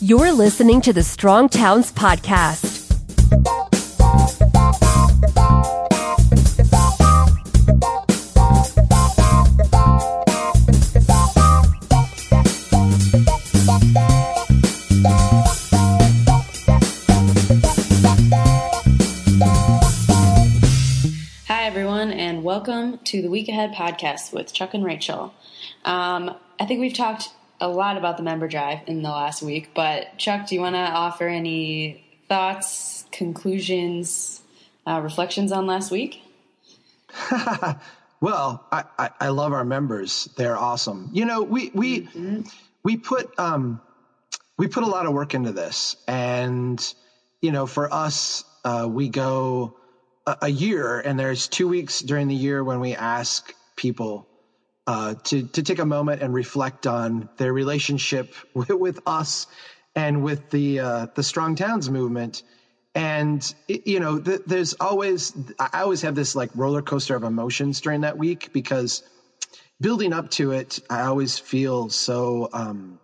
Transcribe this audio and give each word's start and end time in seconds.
You're 0.00 0.32
listening 0.32 0.80
to 0.82 0.92
the 0.92 1.02
Strong 1.02 1.50
Towns 1.50 1.92
Podcast. 1.92 2.82
Hi, 21.46 21.66
everyone, 21.66 22.10
and 22.10 22.42
welcome 22.42 22.98
to 23.04 23.22
the 23.22 23.30
Week 23.30 23.48
Ahead 23.48 23.72
podcast 23.72 24.32
with 24.32 24.52
Chuck 24.52 24.74
and 24.74 24.84
Rachel. 24.84 25.32
Um, 25.84 26.34
I 26.58 26.66
think 26.66 26.80
we've 26.80 26.94
talked 26.94 27.30
a 27.64 27.68
lot 27.68 27.96
about 27.96 28.18
the 28.18 28.22
member 28.22 28.46
drive 28.46 28.80
in 28.86 29.02
the 29.02 29.08
last 29.08 29.42
week, 29.42 29.70
but 29.74 30.18
Chuck, 30.18 30.46
do 30.46 30.54
you 30.54 30.60
want 30.60 30.74
to 30.74 30.80
offer 30.80 31.26
any 31.26 32.04
thoughts, 32.28 33.06
conclusions, 33.10 34.42
uh, 34.86 35.00
reflections 35.02 35.50
on 35.50 35.66
last 35.66 35.90
week? 35.90 36.22
well, 38.20 38.66
I, 38.70 38.84
I, 38.98 39.10
I, 39.18 39.28
love 39.28 39.54
our 39.54 39.64
members. 39.64 40.28
They're 40.36 40.58
awesome. 40.58 41.08
You 41.14 41.24
know, 41.24 41.42
we 41.42 41.70
we 41.72 42.00
mm-hmm. 42.02 42.42
we 42.82 42.98
put 42.98 43.38
um, 43.38 43.80
we 44.58 44.66
put 44.66 44.82
a 44.82 44.86
lot 44.86 45.06
of 45.06 45.14
work 45.14 45.32
into 45.32 45.52
this, 45.52 45.96
and 46.06 46.94
you 47.40 47.50
know, 47.50 47.66
for 47.66 47.92
us, 47.92 48.44
uh, 48.64 48.86
we 48.90 49.08
go 49.08 49.78
a, 50.26 50.36
a 50.42 50.48
year, 50.50 51.00
and 51.00 51.18
there's 51.18 51.48
two 51.48 51.68
weeks 51.68 52.00
during 52.00 52.28
the 52.28 52.34
year 52.34 52.62
when 52.62 52.80
we 52.80 52.94
ask 52.94 53.54
people 53.74 54.28
uh, 54.86 55.14
to 55.24 55.44
to 55.48 55.62
take 55.62 55.78
a 55.78 55.86
moment 55.86 56.22
and 56.22 56.34
reflect 56.34 56.86
on 56.86 57.28
their 57.38 57.52
relationship 57.52 58.34
with, 58.54 58.70
with 58.70 59.00
us 59.06 59.46
and 59.94 60.22
with 60.22 60.50
the 60.50 60.80
uh, 60.80 61.06
the 61.14 61.22
Strong 61.22 61.56
Towns 61.56 61.90
movement. 61.90 62.42
And 62.94 63.54
you 63.68 64.00
know, 64.00 64.20
th- 64.20 64.42
there's 64.46 64.74
always 64.74 65.32
I 65.58 65.82
always 65.82 66.02
have 66.02 66.14
this 66.14 66.34
like 66.36 66.50
roller 66.54 66.82
coaster 66.82 67.16
of 67.16 67.24
emotions 67.24 67.80
during 67.80 68.02
that 68.02 68.18
week 68.18 68.50
because 68.52 69.02
building 69.80 70.12
up 70.12 70.30
to 70.30 70.52
it, 70.52 70.78
I 70.90 71.02
always 71.02 71.38
feel 71.38 71.90
so. 71.90 72.48
Um, 72.52 73.00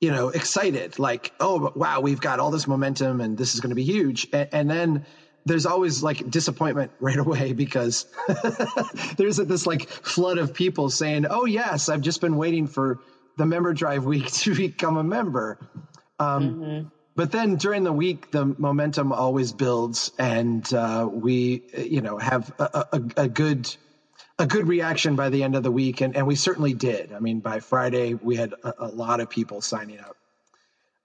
you 0.00 0.10
know, 0.10 0.28
excited, 0.28 0.98
like, 0.98 1.32
oh, 1.40 1.72
wow, 1.74 2.00
we've 2.00 2.20
got 2.20 2.38
all 2.38 2.50
this 2.50 2.66
momentum 2.66 3.20
and 3.20 3.38
this 3.38 3.54
is 3.54 3.60
going 3.60 3.70
to 3.70 3.76
be 3.76 3.84
huge. 3.84 4.26
and, 4.32 4.48
and 4.52 4.70
then 4.70 5.06
there's 5.46 5.64
always 5.64 6.02
like 6.02 6.28
disappointment 6.28 6.90
right 7.00 7.18
away 7.18 7.52
because 7.54 8.06
there's 9.16 9.36
this 9.36 9.66
like 9.66 9.88
flood 9.88 10.38
of 10.38 10.52
people 10.52 10.90
saying, 10.90 11.26
"Oh 11.30 11.46
yes, 11.46 11.88
I've 11.88 12.02
just 12.02 12.20
been 12.20 12.36
waiting 12.36 12.66
for 12.66 12.98
the 13.38 13.46
member 13.46 13.72
drive 13.72 14.04
week 14.04 14.30
to 14.42 14.54
become 14.54 14.98
a 14.98 15.04
member." 15.04 15.58
Um, 16.18 16.42
mm-hmm. 16.42 16.88
But 17.14 17.32
then 17.32 17.56
during 17.56 17.82
the 17.82 17.92
week, 17.92 18.30
the 18.30 18.44
momentum 18.44 19.10
always 19.10 19.52
builds, 19.52 20.12
and 20.18 20.70
uh, 20.74 21.08
we, 21.10 21.62
you 21.74 22.02
know, 22.02 22.18
have 22.18 22.52
a, 22.58 22.84
a, 22.92 23.02
a, 23.16 23.28
good 23.28 23.74
a 24.38 24.46
good 24.46 24.68
reaction 24.68 25.16
by 25.16 25.30
the 25.30 25.42
end 25.42 25.54
of 25.56 25.62
the 25.62 25.70
week, 25.70 26.02
and, 26.02 26.14
and 26.14 26.26
we 26.26 26.34
certainly 26.34 26.74
did. 26.74 27.14
I 27.14 27.20
mean, 27.20 27.40
by 27.40 27.60
Friday, 27.60 28.12
we 28.12 28.36
had 28.36 28.52
a, 28.62 28.84
a 28.84 28.88
lot 28.88 29.20
of 29.20 29.30
people 29.30 29.62
signing 29.62 29.98
up, 29.98 30.16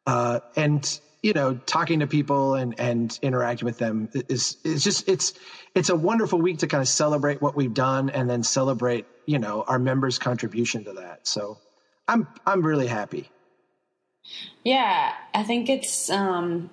uh, 0.06 0.39
and 0.58 1.00
you 1.22 1.34
know, 1.34 1.56
talking 1.66 2.00
to 2.00 2.08
people 2.08 2.56
and 2.56 2.80
and 2.80 3.18
interacting 3.22 3.66
with 3.66 3.78
them 3.78 4.10
is 4.28 4.58
is 4.64 4.84
just 4.84 5.08
it's 5.08 5.34
it's 5.76 5.90
a 5.90 5.96
wonderful 5.96 6.42
week 6.42 6.60
to 6.60 6.68
kind 6.68 6.82
of 6.82 6.88
celebrate 6.88 7.42
what 7.42 7.56
we've 7.56 7.74
done 7.74 8.10
and 8.10 8.30
then 8.30 8.44
celebrate 8.44 9.06
you 9.26 9.40
know 9.40 9.64
our 9.68 9.80
members' 9.80 10.18
contribution 10.18 10.84
to 10.86 10.94
that. 10.94 11.28
So 11.28 11.60
I'm 12.08 12.28
I'm 12.46 12.66
really 12.66 12.88
happy. 12.88 13.30
Yeah, 14.64 15.14
I 15.34 15.44
think 15.44 15.70
it's 15.70 16.10
um, 16.10 16.70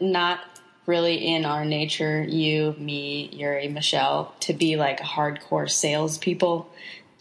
not 0.00 0.40
really 0.86 1.26
in 1.26 1.44
our 1.44 1.64
nature, 1.64 2.22
you, 2.22 2.74
me, 2.78 3.30
Yuri, 3.32 3.68
Michelle, 3.68 4.34
to 4.40 4.52
be 4.52 4.76
like 4.76 5.00
hardcore 5.00 5.70
salespeople. 5.70 6.68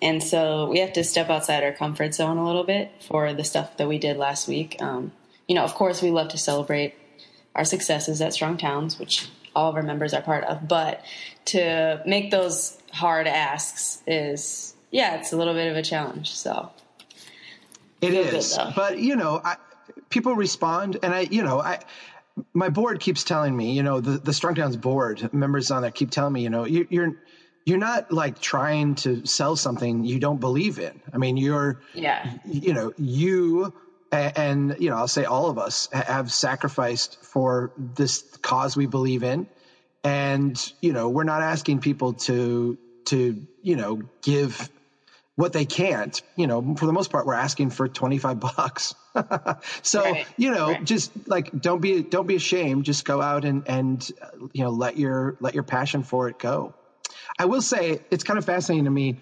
And 0.01 0.23
so 0.23 0.67
we 0.69 0.79
have 0.79 0.93
to 0.93 1.03
step 1.03 1.29
outside 1.29 1.63
our 1.63 1.71
comfort 1.71 2.15
zone 2.15 2.37
a 2.37 2.45
little 2.45 2.63
bit 2.63 2.91
for 3.07 3.33
the 3.33 3.43
stuff 3.43 3.77
that 3.77 3.87
we 3.87 3.99
did 3.99 4.17
last 4.17 4.47
week. 4.47 4.81
Um, 4.81 5.11
you 5.51 5.55
know, 5.55 5.65
of 5.65 5.75
course, 5.75 6.01
we 6.01 6.11
love 6.11 6.29
to 6.29 6.37
celebrate 6.37 6.93
our 7.55 7.65
successes 7.65 8.21
at 8.21 8.33
Strong 8.33 8.55
Towns, 8.55 8.97
which 8.97 9.27
all 9.53 9.69
of 9.69 9.75
our 9.75 9.83
members 9.83 10.13
are 10.13 10.21
part 10.21 10.45
of. 10.45 10.65
But 10.65 11.03
to 11.47 12.01
make 12.05 12.31
those 12.31 12.77
hard 12.93 13.27
asks 13.27 14.01
is, 14.07 14.73
yeah, 14.91 15.17
it's 15.17 15.33
a 15.33 15.35
little 15.35 15.53
bit 15.53 15.69
of 15.69 15.75
a 15.75 15.81
challenge. 15.81 16.31
So 16.31 16.71
it 17.99 18.13
is, 18.13 18.55
good, 18.55 18.73
but 18.77 18.99
you 18.99 19.17
know, 19.17 19.41
I, 19.43 19.57
people 20.09 20.35
respond, 20.37 20.99
and 21.03 21.13
I, 21.13 21.27
you 21.29 21.43
know, 21.43 21.59
I. 21.59 21.79
My 22.53 22.69
board 22.69 23.01
keeps 23.01 23.25
telling 23.25 23.55
me, 23.55 23.73
you 23.73 23.83
know, 23.83 23.99
the, 23.99 24.11
the 24.11 24.31
Strong 24.31 24.55
Towns 24.55 24.77
board 24.77 25.33
members 25.33 25.69
on 25.69 25.81
there 25.81 25.91
keep 25.91 26.11
telling 26.11 26.31
me, 26.31 26.43
you 26.43 26.49
know, 26.49 26.63
you, 26.63 26.87
you're 26.89 27.17
you're 27.65 27.77
not 27.77 28.13
like 28.13 28.39
trying 28.39 28.95
to 28.95 29.25
sell 29.25 29.57
something 29.57 30.05
you 30.05 30.17
don't 30.17 30.39
believe 30.39 30.79
in. 30.79 31.01
I 31.11 31.17
mean, 31.17 31.35
you're, 31.35 31.81
yeah, 31.93 32.37
you 32.45 32.73
know, 32.73 32.93
you 32.97 33.73
and, 34.11 34.75
you 34.79 34.89
know 34.89 34.97
i'll 34.97 35.07
say 35.07 35.25
all 35.25 35.49
of 35.49 35.57
us 35.57 35.87
have 35.91 36.31
sacrificed 36.31 37.17
for 37.23 37.71
this 37.77 38.21
cause 38.41 38.75
we 38.75 38.85
believe 38.85 39.23
in. 39.23 39.47
And 40.03 40.73
you 40.81 40.93
know 40.93 41.09
we're 41.09 41.23
not 41.23 41.41
asking 41.41 41.79
people 41.79 42.13
to 42.13 42.77
to 43.05 43.45
you 43.61 43.75
know 43.75 44.01
give 44.21 44.69
what 45.35 45.53
they 45.53 45.65
can't. 45.65 46.21
You 46.35 46.47
know 46.47 46.75
for 46.75 46.85
the 46.85 46.93
most 46.93 47.11
part 47.11 47.25
we're 47.25 47.33
asking 47.35 47.69
for 47.69 47.87
25 47.87 48.39
bucks. 48.39 48.95
So 49.83 50.01
right. 50.03 50.25
you 50.37 50.51
know 50.51 50.67
right. 50.67 50.83
just 50.85 51.11
like 51.27 51.51
don't 51.51 51.81
be 51.81 52.01
don't 52.01 52.27
be 52.27 52.35
ashamed. 52.35 52.85
Just 52.85 53.03
go 53.03 53.21
out 53.21 53.43
and 53.43 53.67
and 53.67 54.09
you 54.53 54.63
know 54.63 54.69
let 54.69 54.97
your 54.97 55.35
let 55.41 55.53
your 55.53 55.63
passion 55.63 56.03
for 56.03 56.29
it 56.29 56.39
go. 56.39 56.73
I 57.37 57.45
will 57.45 57.61
say 57.61 57.99
it's 58.09 58.23
kind 58.23 58.39
of 58.39 58.45
fascinating 58.45 58.85
to 58.85 58.91
me 58.91 59.17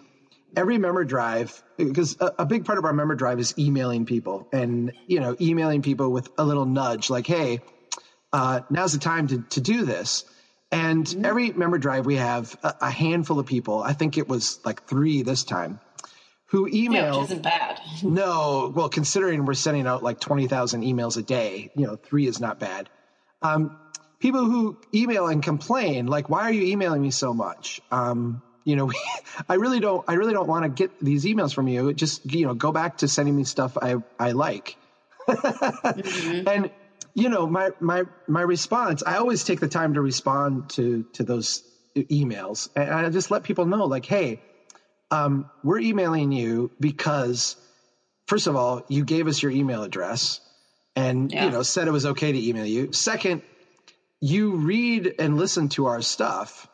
every 0.56 0.78
member 0.78 1.04
drive 1.04 1.64
because 1.78 2.18
a, 2.20 2.34
a, 2.40 2.46
big 2.46 2.66
part 2.66 2.78
of 2.78 2.86
our 2.86 2.94
member 2.94 3.16
drive 3.16 3.40
is 3.40 3.54
emailing 3.58 4.06
people 4.06 4.48
and 4.52 4.94
you 5.08 5.20
know 5.20 5.36
emailing 5.40 5.82
people 5.82 6.12
with 6.12 6.30
a 6.38 6.44
little 6.44 6.66
nudge 6.66 7.10
like 7.10 7.28
hey 7.28 7.62
uh, 8.32 8.62
now's 8.70 8.94
the 8.94 9.00
time 9.00 9.28
to, 9.28 9.42
to 9.50 9.62
do 9.62 9.86
this. 9.86 10.26
And 10.72 11.06
mm-hmm. 11.06 11.26
every 11.26 11.52
member 11.52 11.78
drive 11.78 12.06
we 12.06 12.18
have 12.18 12.56
a, 12.64 12.76
a, 12.82 12.92
handful 12.92 13.40
of 13.40 13.48
people 13.48 13.82
i 13.82 13.94
think 13.94 14.18
it 14.18 14.28
was 14.28 14.60
like 14.64 14.88
three 14.88 15.24
this 15.24 15.44
time 15.44 15.80
who 16.46 16.68
email 16.68 17.16
yeah, 17.16 17.24
isn't 17.24 17.42
bad. 17.44 17.80
No 18.04 18.72
well 18.76 18.90
considering 18.90 19.46
we're 19.46 19.56
sending 19.56 19.88
out 19.88 20.04
like 20.04 20.20
20000 20.20 20.84
emails 20.84 21.18
a 21.18 21.24
day 21.24 21.72
you 21.76 21.88
know 21.88 21.96
three 21.96 22.28
is 22.28 22.40
not 22.40 22.60
bad. 22.60 22.90
Um, 23.42 23.80
people 24.20 24.46
who 24.46 24.80
email 24.94 25.28
and 25.28 25.42
complain 25.42 26.06
like 26.06 26.30
why 26.30 26.42
are 26.44 26.52
you 26.52 26.68
emailing 26.68 27.02
me 27.02 27.12
so 27.12 27.34
much? 27.34 27.82
Um, 27.90 28.44
you 28.70 28.76
know, 28.76 28.92
I 29.50 29.56
really 29.56 29.80
don't, 29.80 30.06
I 30.08 30.14
really 30.14 30.34
don't 30.34 30.48
want 30.48 30.64
to 30.64 30.70
get 30.70 31.04
these 31.04 31.26
emails 31.26 31.54
from 31.54 31.68
you. 31.68 31.94
Just, 31.94 32.32
you 32.32 32.46
know, 32.46 32.54
go 32.54 32.72
back 32.72 32.98
to 32.98 33.08
sending 33.08 33.36
me 33.36 33.44
stuff 33.44 33.78
I, 33.82 33.96
I 34.20 34.32
like. 34.32 34.78
mm-hmm. 35.28 36.48
And, 36.48 36.72
you 37.14 37.30
know, 37.30 37.48
my, 37.48 37.72
my, 37.80 38.04
my 38.28 38.42
response, 38.42 39.04
I 39.06 39.18
always 39.18 39.44
take 39.44 39.60
the 39.60 39.68
time 39.68 39.96
to 39.96 40.02
respond 40.02 40.70
to, 40.72 41.04
to 41.14 41.24
those 41.24 41.64
emails. 41.96 42.70
And 42.76 42.90
I 42.90 43.10
just 43.10 43.32
let 43.32 43.44
people 43.44 43.66
know 43.66 43.86
like, 43.86 44.06
Hey, 44.06 44.42
um, 45.12 45.50
we're 45.64 45.80
emailing 45.80 46.32
you 46.32 46.72
because 46.80 47.56
first 48.28 48.46
of 48.46 48.56
all, 48.56 48.86
you 48.88 49.04
gave 49.04 49.28
us 49.28 49.42
your 49.42 49.52
email 49.52 49.84
address 49.84 50.40
and, 50.96 51.32
yeah. 51.32 51.46
you 51.46 51.52
know, 51.52 51.64
said 51.64 51.88
it 51.88 51.92
was 51.92 52.06
okay 52.06 52.32
to 52.32 52.48
email 52.50 52.66
you. 52.66 52.94
Second, 52.94 53.42
you 54.22 54.58
read 54.58 55.16
and 55.18 55.38
listen 55.38 55.70
to 55.70 55.88
our 55.88 56.02
stuff 56.02 56.68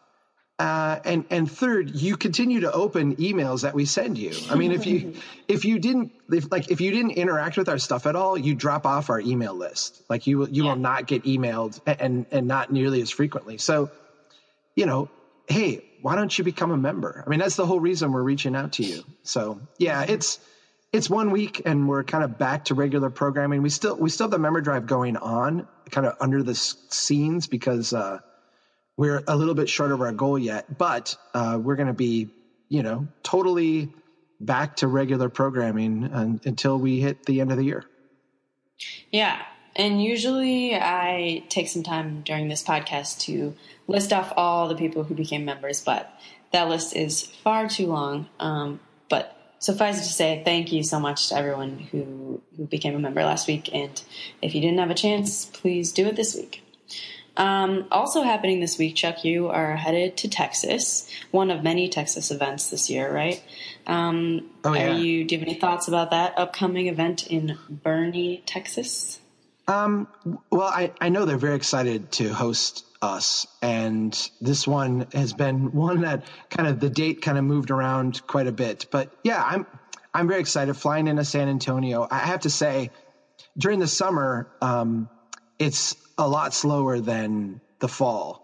uh, 0.57 0.99
and 1.03 1.25
and 1.29 1.51
third, 1.51 1.93
you 1.95 2.15
continue 2.15 2.61
to 2.61 2.71
open 2.71 3.17
emails 3.17 3.63
that 3.63 3.73
we 3.73 3.83
send 3.83 4.17
you. 4.17 4.33
I 4.49 4.55
mean, 4.55 4.71
if 4.71 4.85
you 4.85 5.15
if 5.49 5.65
you 5.65 5.79
didn't 5.79 6.13
if, 6.31 6.49
like 6.49 6.71
if 6.71 6.79
you 6.79 6.91
didn't 6.91 7.11
interact 7.11 7.57
with 7.57 7.67
our 7.67 7.77
stuff 7.77 8.05
at 8.05 8.15
all, 8.15 8.37
you 8.37 8.55
drop 8.55 8.85
off 8.85 9.09
our 9.09 9.19
email 9.19 9.53
list. 9.53 10.01
Like 10.09 10.27
you 10.27 10.47
you 10.47 10.63
yeah. 10.63 10.69
will 10.69 10.79
not 10.79 11.07
get 11.07 11.23
emailed 11.23 11.81
and 11.85 12.25
and 12.31 12.47
not 12.47 12.71
nearly 12.71 13.01
as 13.01 13.11
frequently. 13.11 13.57
So, 13.57 13.91
you 14.75 14.85
know, 14.85 15.09
hey, 15.47 15.83
why 16.01 16.15
don't 16.15 16.35
you 16.37 16.45
become 16.45 16.71
a 16.71 16.77
member? 16.77 17.21
I 17.25 17.29
mean, 17.29 17.39
that's 17.39 17.57
the 17.57 17.65
whole 17.65 17.81
reason 17.81 18.13
we're 18.13 18.23
reaching 18.23 18.55
out 18.55 18.73
to 18.73 18.83
you. 18.83 19.03
So 19.23 19.59
yeah, 19.77 20.03
it's 20.03 20.39
it's 20.93 21.09
one 21.09 21.31
week 21.31 21.63
and 21.65 21.89
we're 21.89 22.05
kind 22.05 22.23
of 22.23 22.37
back 22.37 22.65
to 22.65 22.75
regular 22.75 23.09
programming. 23.09 23.61
We 23.61 23.69
still 23.69 23.97
we 23.97 24.09
still 24.09 24.25
have 24.25 24.31
the 24.31 24.39
member 24.39 24.61
drive 24.61 24.85
going 24.85 25.17
on, 25.17 25.67
kind 25.91 26.07
of 26.07 26.15
under 26.21 26.43
the 26.43 26.55
scenes 26.55 27.47
because. 27.47 27.91
uh 27.91 28.19
we're 28.97 29.23
a 29.27 29.35
little 29.35 29.53
bit 29.53 29.69
short 29.69 29.91
of 29.91 30.01
our 30.01 30.11
goal 30.11 30.39
yet, 30.39 30.77
but 30.77 31.17
uh, 31.33 31.59
we're 31.61 31.75
going 31.75 31.87
to 31.87 31.93
be, 31.93 32.29
you 32.69 32.83
know, 32.83 33.07
totally 33.23 33.93
back 34.39 34.77
to 34.77 34.87
regular 34.87 35.29
programming 35.29 36.03
until 36.45 36.77
we 36.77 36.99
hit 36.99 37.25
the 37.25 37.41
end 37.41 37.51
of 37.51 37.57
the 37.57 37.63
year. 37.63 37.85
Yeah. 39.11 39.41
And 39.75 40.01
usually 40.01 40.75
I 40.75 41.43
take 41.49 41.67
some 41.67 41.83
time 41.83 42.21
during 42.21 42.47
this 42.47 42.63
podcast 42.63 43.19
to 43.21 43.55
list 43.87 44.13
off 44.13 44.31
all 44.37 44.67
the 44.69 44.75
people 44.75 45.03
who 45.03 45.15
became 45.15 45.43
members, 45.43 45.81
but 45.81 46.09
that 46.51 46.69
list 46.69 46.95
is 46.95 47.23
far 47.23 47.67
too 47.67 47.87
long. 47.87 48.27
Um, 48.39 48.79
but 49.09 49.37
suffice 49.59 49.97
it 49.97 50.03
to 50.03 50.13
say, 50.13 50.41
thank 50.45 50.71
you 50.71 50.83
so 50.83 50.99
much 50.99 51.29
to 51.29 51.35
everyone 51.35 51.79
who, 51.79 52.41
who 52.55 52.65
became 52.65 52.95
a 52.95 52.99
member 52.99 53.23
last 53.23 53.47
week. 53.47 53.69
And 53.73 54.01
if 54.41 54.55
you 54.55 54.61
didn't 54.61 54.79
have 54.79 54.91
a 54.91 54.95
chance, 54.95 55.45
please 55.45 55.91
do 55.91 56.07
it 56.07 56.15
this 56.15 56.35
week. 56.35 56.61
Um, 57.37 57.87
also 57.91 58.23
happening 58.23 58.59
this 58.59 58.77
week, 58.77 58.95
Chuck, 58.95 59.25
you 59.25 59.49
are 59.49 59.75
headed 59.75 60.17
to 60.17 60.29
Texas, 60.29 61.09
one 61.31 61.51
of 61.51 61.63
many 61.63 61.89
Texas 61.89 62.31
events 62.31 62.69
this 62.69 62.89
year, 62.89 63.13
right? 63.13 63.43
Um, 63.87 64.49
oh, 64.63 64.73
yeah. 64.73 64.91
Are 64.91 64.97
you, 64.97 65.25
do 65.25 65.35
you 65.35 65.39
have 65.39 65.47
any 65.47 65.59
thoughts 65.59 65.87
about 65.87 66.11
that 66.11 66.37
upcoming 66.37 66.87
event 66.87 67.27
in 67.27 67.57
Boerne, 67.69 68.41
Texas? 68.45 69.19
Um, 69.67 70.07
well, 70.49 70.67
I, 70.67 70.93
I 71.01 71.09
know 71.09 71.25
they're 71.25 71.37
very 71.37 71.55
excited 71.55 72.11
to 72.13 72.33
host 72.33 72.85
us. 73.01 73.47
And 73.61 74.17
this 74.41 74.67
one 74.67 75.07
has 75.13 75.33
been 75.33 75.71
one 75.73 76.01
that 76.01 76.25
kind 76.49 76.67
of 76.67 76.79
the 76.79 76.89
date 76.89 77.21
kind 77.21 77.37
of 77.37 77.43
moved 77.43 77.71
around 77.71 78.25
quite 78.27 78.47
a 78.47 78.51
bit. 78.51 78.87
But 78.91 79.11
yeah, 79.23 79.43
I'm, 79.43 79.65
I'm 80.13 80.27
very 80.27 80.39
excited 80.39 80.73
flying 80.75 81.07
into 81.07 81.25
San 81.25 81.49
Antonio. 81.49 82.07
I 82.09 82.19
have 82.19 82.41
to 82.41 82.49
say, 82.49 82.91
during 83.57 83.79
the 83.79 83.87
summer, 83.87 84.49
um, 84.61 85.09
it's 85.59 85.95
a 86.17 86.27
lot 86.27 86.53
slower 86.53 86.99
than 86.99 87.61
the 87.79 87.87
fall. 87.87 88.41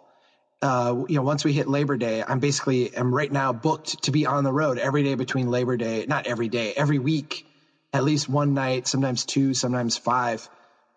Uh, 0.61 1.05
you 1.07 1.15
know, 1.15 1.23
once 1.23 1.43
we 1.43 1.53
hit 1.53 1.67
Labor 1.67 1.97
Day, 1.97 2.23
I'm 2.25 2.39
basically 2.39 2.95
am 2.95 3.13
right 3.13 3.31
now 3.31 3.51
booked 3.51 4.03
to 4.03 4.11
be 4.11 4.27
on 4.27 4.43
the 4.43 4.53
road 4.53 4.77
every 4.77 5.03
day 5.03 5.15
between 5.15 5.49
Labor 5.49 5.75
Day, 5.75 6.05
not 6.07 6.27
every 6.27 6.49
day, 6.49 6.73
every 6.75 6.99
week, 6.99 7.45
at 7.93 8.03
least 8.03 8.29
one 8.29 8.53
night, 8.53 8.87
sometimes 8.87 9.25
two, 9.25 9.53
sometimes 9.55 9.97
five, 9.97 10.47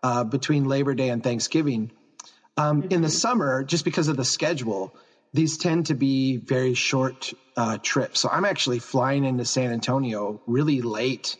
uh, 0.02 0.24
between 0.24 0.64
Labor 0.66 0.94
Day 0.94 1.08
and 1.08 1.22
Thanksgiving. 1.22 1.90
Um, 2.56 2.82
mm-hmm. 2.82 2.92
In 2.92 3.02
the 3.02 3.08
summer, 3.08 3.64
just 3.64 3.86
because 3.86 4.08
of 4.08 4.18
the 4.18 4.24
schedule, 4.24 4.94
these 5.32 5.56
tend 5.56 5.86
to 5.86 5.94
be 5.94 6.36
very 6.36 6.74
short 6.74 7.32
uh, 7.56 7.78
trips. 7.78 8.20
So 8.20 8.28
I'm 8.28 8.44
actually 8.44 8.80
flying 8.80 9.24
into 9.24 9.46
San 9.46 9.72
Antonio 9.72 10.42
really 10.46 10.82
late 10.82 11.36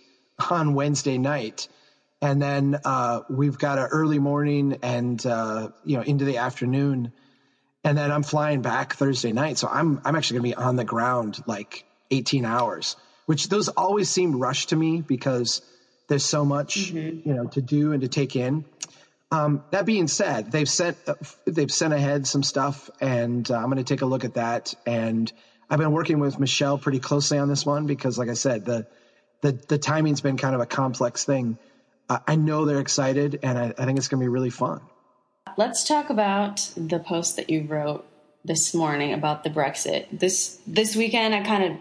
on 0.51 0.75
Wednesday 0.75 1.19
night 1.19 1.69
and 2.21 2.41
then 2.41 2.79
uh, 2.85 3.21
we've 3.29 3.59
got 3.59 3.79
an 3.79 3.85
early 3.85 4.19
morning 4.19 4.79
and 4.83 5.25
uh, 5.27 5.71
you 5.85 5.97
know 5.97 6.03
into 6.03 6.25
the 6.25 6.39
afternoon, 6.39 7.13
and 7.83 7.97
then 7.99 8.11
I'm 8.11 8.23
flying 8.23 8.63
back 8.63 8.95
Thursday 8.95 9.33
night. 9.33 9.59
So 9.59 9.69
I'm 9.69 10.01
I'm 10.05 10.17
actually 10.17 10.41
going 10.41 10.51
to 10.53 10.57
be 10.57 10.63
on 10.63 10.77
the 10.77 10.85
ground 10.85 11.43
like 11.47 11.85
18 12.11 12.45
hours, 12.45 12.97
which 13.27 13.49
those 13.49 13.69
always 13.69 14.09
seem 14.09 14.39
rushed 14.39 14.71
to 14.71 14.77
me 14.77 15.01
because 15.01 15.63
there's 16.09 16.25
so 16.25 16.45
much 16.45 16.93
mm-hmm. 16.93 17.29
you 17.29 17.35
know 17.35 17.47
to 17.49 17.63
do 17.63 17.93
and 17.93 18.03
to 18.03 18.09
take 18.09 18.37
in. 18.37 18.65
Um, 19.31 19.65
that 19.71 19.85
being 19.85 20.07
said, 20.07 20.53
they've 20.53 20.69
sent 20.69 20.97
uh, 21.07 21.15
they've 21.45 21.71
sent 21.71 21.93
ahead 21.93 22.27
some 22.27 22.43
stuff, 22.43 22.89
and 23.01 23.51
uh, 23.51 23.57
I'm 23.57 23.65
going 23.65 23.79
to 23.79 23.85
take 23.85 24.03
a 24.03 24.07
look 24.07 24.25
at 24.25 24.35
that. 24.35 24.75
And 24.87 25.33
I've 25.69 25.79
been 25.79 25.93
working 25.93 26.21
with 26.21 26.39
Michelle 26.39 26.79
pretty 26.79 27.01
closely 27.01 27.39
on 27.39 27.49
this 27.49 27.67
one 27.67 27.87
because, 27.87 28.17
like 28.17 28.29
I 28.29 28.35
said, 28.35 28.65
the 28.65 28.87
the 29.41 29.53
the 29.53 29.79
timing's 29.79 30.21
been 30.21 30.37
kind 30.37 30.55
of 30.55 30.61
a 30.61 30.67
complex 30.67 31.25
thing. 31.25 31.59
I 32.09 32.37
know 32.37 32.65
they're 32.65 32.81
excited, 32.81 33.41
and 33.43 33.59
I, 33.59 33.75
I 33.79 33.85
think 33.85 33.99
it's 33.99 34.09
going 34.09 34.21
to 34.21 34.25
be 34.25 34.29
really 34.29 34.51
fun. 34.51 34.81
Let's 35.57 35.85
talk 35.85 36.11
about 36.11 36.71
the 36.77 36.99
post 36.99 37.37
that 37.37 37.49
you 37.49 37.63
wrote 37.63 38.07
this 38.45 38.75
morning 38.75 39.13
about 39.13 39.45
the 39.45 39.51
Brexit. 39.51 40.07
This 40.13 40.59
this 40.67 40.97
weekend, 40.97 41.35
I 41.35 41.43
kind 41.43 41.65
of 41.65 41.81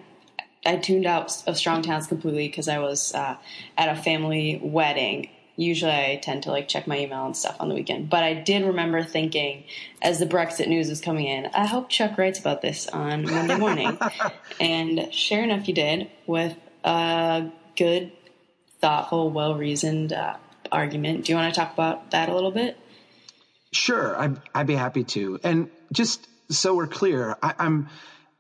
I 0.66 0.78
tuned 0.78 1.06
out 1.06 1.44
of 1.48 1.58
Strong 1.58 1.84
Towns 1.84 2.08
completely 2.08 2.48
because 2.48 2.68
I 2.68 2.80
was 2.80 3.14
uh, 3.14 3.36
at 3.78 3.90
a 3.90 4.02
family 4.02 4.60
wedding. 4.64 5.30
Usually, 5.56 5.92
I 5.92 6.20
tend 6.22 6.44
to 6.44 6.52
like 6.52 6.68
check 6.68 6.88
my 6.88 7.00
email 7.00 7.26
and 7.26 7.36
stuff 7.38 7.58
on 7.60 7.70
the 7.70 7.76
weekend, 7.76 8.10
but 8.10 8.24
I 8.24 8.34
did 8.34 8.66
remember 8.66 9.04
thinking 9.04 9.66
as 10.02 10.20
the 10.20 10.26
Brexit 10.26 10.68
news 10.68 10.90
was 10.90 11.02
coming 11.02 11.28
in, 11.28 11.48
I 11.48 11.68
hope 11.68 11.90
Chuck 11.90 12.18
writes 12.18 12.40
about 12.40 12.62
this 12.62 12.88
on 12.88 13.24
Monday 13.24 13.58
morning. 13.58 13.98
and 14.60 15.14
sure 15.14 15.44
enough, 15.44 15.68
you 15.68 15.76
did 15.76 16.10
with 16.26 16.56
a 16.84 17.52
good 17.76 18.12
thoughtful, 18.84 19.30
well 19.30 19.56
reasoned 19.56 20.12
uh, 20.12 20.36
argument. 20.70 21.24
Do 21.26 21.32
you 21.32 21.38
want 21.38 21.54
to 21.54 21.58
talk 21.60 21.74
about 21.74 22.12
that 22.12 22.28
a 22.28 22.36
little 22.36 22.52
bit? 22.52 22.78
Sure, 23.72 24.20
I'd, 24.20 24.42
I'd 24.54 24.68
be 24.68 24.76
happy 24.76 25.06
to. 25.06 25.40
And 25.42 25.70
just 25.94 26.28
so 26.50 26.76
we're 26.76 26.88
clear, 26.88 27.38
I, 27.42 27.54
I'm 27.60 27.88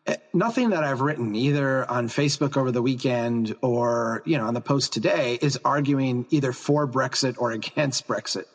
eh, 0.06 0.18
nothing 0.34 0.72
that 0.72 0.84
I've 0.84 1.00
written 1.00 1.34
either 1.34 1.90
on 1.90 2.10
Facebook 2.10 2.58
over 2.58 2.72
the 2.72 2.82
weekend 2.82 3.56
or 3.62 4.22
you 4.26 4.38
know 4.38 4.46
on 4.46 4.54
the 4.54 4.62
post 4.62 4.92
today 4.92 5.40
is 5.42 5.58
arguing 5.64 6.26
either 6.30 6.52
for 6.52 6.86
Brexit 6.90 7.36
or 7.38 7.52
against 7.54 8.06
Brexit. 8.06 8.46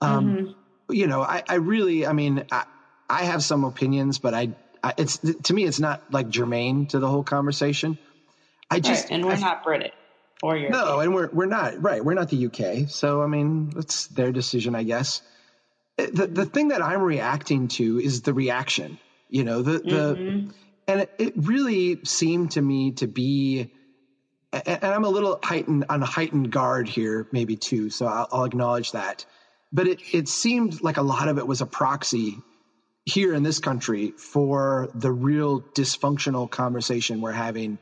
Um, 0.00 0.36
mm-hmm. 0.36 0.92
You 0.92 1.08
know, 1.08 1.20
I, 1.22 1.42
I, 1.48 1.54
really, 1.56 2.06
I 2.06 2.12
mean, 2.12 2.44
I, 2.52 2.64
I 3.10 3.24
have 3.24 3.42
some 3.42 3.64
opinions, 3.64 4.18
but 4.18 4.34
I, 4.34 4.50
I, 4.84 4.94
it's 4.98 5.18
to 5.18 5.52
me, 5.52 5.64
it's 5.64 5.80
not 5.80 6.12
like 6.12 6.28
germane 6.28 6.86
to 6.88 7.00
the 7.00 7.08
whole 7.08 7.24
conversation. 7.24 7.98
I 8.70 8.78
just 8.78 9.04
right, 9.04 9.14
and 9.14 9.24
we're 9.24 9.36
not 9.36 9.64
British 9.64 9.92
or 10.42 10.56
your 10.56 10.70
no, 10.70 11.00
and 11.00 11.14
we're 11.14 11.30
we're 11.32 11.46
not 11.46 11.82
right. 11.82 12.04
We're 12.04 12.14
not 12.14 12.30
the 12.30 12.46
UK, 12.46 12.88
so 12.88 13.22
I 13.22 13.26
mean, 13.26 13.72
it's 13.76 14.06
their 14.08 14.32
decision, 14.32 14.74
I 14.74 14.82
guess. 14.82 15.22
The 15.96 16.26
the 16.26 16.44
thing 16.44 16.68
that 16.68 16.82
I'm 16.82 17.02
reacting 17.02 17.68
to 17.68 18.00
is 18.00 18.22
the 18.22 18.34
reaction. 18.34 18.98
You 19.28 19.44
know, 19.44 19.62
the 19.62 19.78
the 19.78 20.14
mm-hmm. 20.16 20.50
and 20.88 21.00
it, 21.02 21.10
it 21.18 21.32
really 21.36 22.04
seemed 22.04 22.52
to 22.52 22.62
me 22.62 22.92
to 22.92 23.06
be 23.06 23.70
and 24.52 24.84
I'm 24.84 25.04
a 25.04 25.08
little 25.08 25.38
heightened 25.42 25.86
on 25.88 26.00
heightened 26.00 26.50
guard 26.50 26.88
here, 26.88 27.26
maybe 27.32 27.56
too. 27.56 27.90
So 27.90 28.06
I'll, 28.06 28.28
I'll, 28.30 28.44
acknowledge 28.44 28.92
that. 28.92 29.26
But 29.72 29.88
it 29.88 30.00
it 30.12 30.28
seemed 30.28 30.82
like 30.82 30.96
a 30.96 31.02
lot 31.02 31.28
of 31.28 31.38
it 31.38 31.46
was 31.46 31.60
a 31.60 31.66
proxy 31.66 32.38
here 33.04 33.34
in 33.34 33.42
this 33.42 33.58
country 33.58 34.12
for 34.12 34.88
the 34.94 35.10
real 35.10 35.60
dysfunctional 35.60 36.50
conversation 36.50 37.20
we're 37.20 37.32
having 37.32 37.78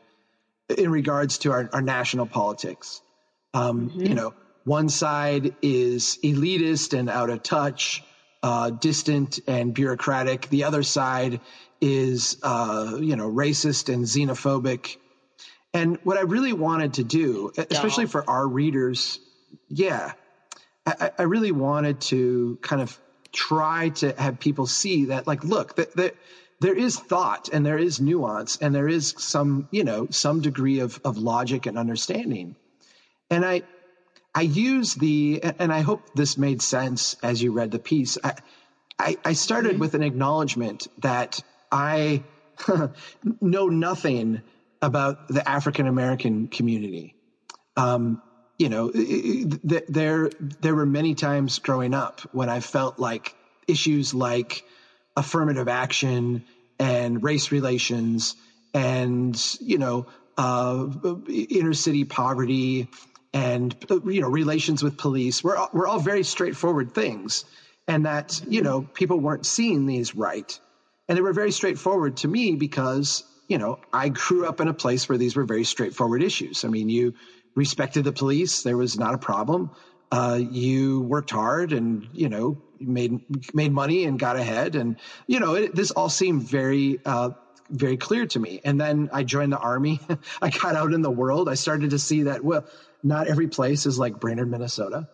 in 0.79 0.91
regards 0.91 1.39
to 1.39 1.53
our, 1.53 1.71
our 1.73 1.83
national 1.83 2.27
politics. 2.27 3.01
Um, 3.55 3.91
mm-hmm. 3.91 4.01
You 4.01 4.15
know, 4.15 4.35
one 4.65 4.89
side 4.89 5.55
is 5.63 6.19
elitist 6.23 6.99
and 6.99 7.11
out 7.11 7.31
of 7.31 7.43
touch, 7.43 8.03
uh, 8.43 8.71
distant 8.71 9.41
and 9.47 9.75
bureaucratic. 9.75 10.49
The 10.49 10.65
other 10.65 10.83
side 10.83 11.41
is, 11.81 12.39
uh, 12.43 12.99
you 13.01 13.17
know, 13.17 13.31
racist 13.31 13.93
and 13.93 14.05
xenophobic. 14.05 14.97
And 15.75 15.99
what 16.05 16.17
I 16.17 16.23
really 16.23 16.53
wanted 16.53 16.95
to 16.95 17.05
do, 17.05 17.53
especially 17.57 18.07
for 18.07 18.29
our 18.29 18.47
readers, 18.47 19.19
yeah, 19.69 20.13
I, 20.87 21.11
I 21.19 21.23
really 21.23 21.53
wanted 21.53 22.01
to 22.03 22.59
kind 22.63 22.83
of 22.83 22.99
try 23.33 23.89
to 23.89 24.13
have 24.13 24.39
people 24.39 24.67
see 24.67 25.07
that, 25.07 25.27
like, 25.27 25.45
look, 25.45 25.77
that, 25.77 25.97
that 25.97 26.15
there 26.62 26.75
is 26.75 26.97
thought 26.97 27.49
and 27.53 27.67
there 27.67 27.76
is 27.76 28.00
nuance 28.00 28.56
and 28.59 28.73
there 28.73 28.88
is 28.88 29.14
some, 29.19 29.69
you 29.73 29.82
know, 29.82 30.06
some 30.11 30.41
degree 30.41 30.79
of, 30.79 31.00
of 31.05 31.19
logic 31.19 31.67
and 31.67 31.76
understanding. 31.76 32.55
And 33.29 33.44
I, 33.44 33.62
I 34.32 34.43
use 34.43 34.94
the, 34.94 35.43
and 35.59 35.73
I 35.73 35.81
hope 35.81 36.14
this 36.14 36.38
made 36.38 36.62
sense 36.62 37.17
as 37.20 37.43
you 37.43 37.53
read 37.53 37.72
the 37.72 37.81
piece. 37.81 38.17
I, 38.22 38.34
I, 38.96 39.17
I 39.25 39.32
started 39.32 39.72
mm-hmm. 39.72 39.81
with 39.81 39.94
an 39.94 40.05
acknowledgement 40.05 40.87
that 40.98 41.41
I 41.72 42.22
know 43.41 43.67
nothing 43.67 44.43
about 44.81 45.27
the 45.29 45.46
African 45.46 45.89
American 45.89 46.46
community. 46.46 47.17
Um, 47.77 48.22
you 48.56 48.69
know, 48.69 48.93
there 48.93 50.31
there 50.60 50.75
were 50.75 50.87
many 50.87 51.15
times 51.17 51.58
growing 51.58 51.94
up 51.94 52.20
when 52.32 52.48
I 52.48 52.60
felt 52.60 53.01
like 53.01 53.34
issues 53.67 54.15
like 54.15 54.65
affirmative 55.17 55.69
action 55.69 56.45
and 56.79 57.23
race 57.23 57.53
relations 57.53 58.35
and, 58.75 59.41
you 59.61 59.79
know, 59.79 60.07
uh, 60.39 60.87
inner 61.29 61.75
city 61.75 62.05
poverty 62.05 62.89
and, 63.33 63.75
you 64.07 64.21
know, 64.21 64.29
relations 64.29 64.83
with 64.83 64.97
police 64.97 65.43
were, 65.43 65.59
were 65.73 65.87
all 65.87 66.01
very 66.01 66.23
straightforward 66.23 66.95
things. 66.95 67.45
And 67.89 68.07
that, 68.07 68.41
you 68.47 68.63
know, 68.63 68.83
people 68.83 69.19
weren't 69.19 69.47
seeing 69.47 69.87
these 69.87 70.15
right. 70.15 70.59
And 71.09 71.19
they 71.19 71.23
were 71.23 71.33
very 71.33 71.51
straightforward 71.51 72.19
to 72.19 72.29
me 72.29 72.55
because, 72.55 73.25
you 73.49 73.59
know, 73.59 73.81
I 73.93 74.09
grew 74.09 74.47
up 74.47 74.61
in 74.61 74.69
a 74.69 74.75
place 74.75 75.09
where 75.09 75.19
these 75.19 75.35
were 75.35 75.45
very 75.45 75.65
straightforward 75.65 76.23
issues. 76.23 76.65
I 76.65 76.69
mean, 76.69 76.89
you 76.89 77.15
respected 77.55 78.05
the 78.05 78.13
police. 78.13 78.63
There 78.63 78.77
was 78.77 78.99
not 78.99 79.15
a 79.15 79.19
problem. 79.19 79.71
Uh, 80.11 80.39
you 80.41 81.01
worked 81.01 81.31
hard 81.31 81.73
and, 81.73 82.07
you 82.13 82.29
know, 82.29 82.63
made 82.86 83.20
made 83.55 83.72
money 83.72 84.05
and 84.05 84.19
got 84.19 84.36
ahead, 84.36 84.74
and 84.77 84.96
you 85.27 85.41
know 85.41 85.55
it, 85.55 85.74
this 85.74 85.91
all 85.91 86.08
seemed 86.08 86.43
very 86.43 87.01
uh, 87.05 87.31
very 87.70 87.96
clear 87.96 88.27
to 88.27 88.39
me. 88.39 88.60
And 88.65 88.81
then 88.81 89.10
I 89.12 89.22
joined 89.24 89.53
the 89.53 89.58
army. 89.58 90.01
I 90.43 90.51
got 90.51 90.77
out 90.77 90.93
in 90.93 91.03
the 91.03 91.10
world. 91.10 91.48
I 91.48 91.55
started 91.55 91.91
to 91.91 91.98
see 91.98 92.24
that 92.24 92.44
well, 92.44 92.67
not 93.03 93.27
every 93.27 93.48
place 93.48 93.86
is 93.86 93.98
like 93.98 94.20
Brainerd, 94.20 94.51
Minnesota. 94.51 95.08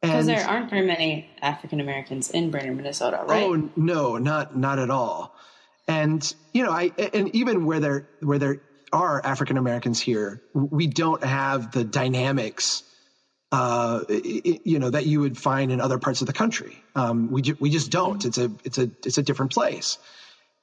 Because 0.00 0.26
there 0.26 0.44
aren't 0.44 0.68
very 0.68 0.84
many 0.84 1.30
African 1.40 1.78
Americans 1.78 2.30
in 2.30 2.50
Brainerd, 2.50 2.76
Minnesota, 2.76 3.22
right? 3.24 3.44
Oh 3.44 3.70
no, 3.76 4.18
not 4.18 4.56
not 4.56 4.80
at 4.80 4.90
all. 4.90 5.36
And 5.86 6.34
you 6.52 6.64
know, 6.64 6.72
I 6.72 6.90
and 7.14 7.34
even 7.36 7.66
where 7.66 7.78
there 7.78 8.08
where 8.20 8.38
there 8.38 8.62
are 8.92 9.24
African 9.24 9.56
Americans 9.56 10.00
here, 10.00 10.42
we 10.54 10.88
don't 10.88 11.22
have 11.22 11.70
the 11.70 11.84
dynamics 11.84 12.82
uh, 13.52 14.00
you 14.08 14.78
know 14.78 14.90
that 14.90 15.06
you 15.06 15.20
would 15.20 15.38
find 15.38 15.70
in 15.70 15.80
other 15.80 15.98
parts 15.98 16.22
of 16.22 16.26
the 16.26 16.32
country. 16.32 16.82
Um, 16.96 17.30
we 17.30 17.42
ju- 17.42 17.56
we 17.60 17.70
just 17.70 17.90
don't. 17.90 18.24
It's 18.24 18.38
a 18.38 18.50
it's 18.64 18.78
a 18.78 18.90
it's 19.04 19.18
a 19.18 19.22
different 19.22 19.52
place. 19.52 19.98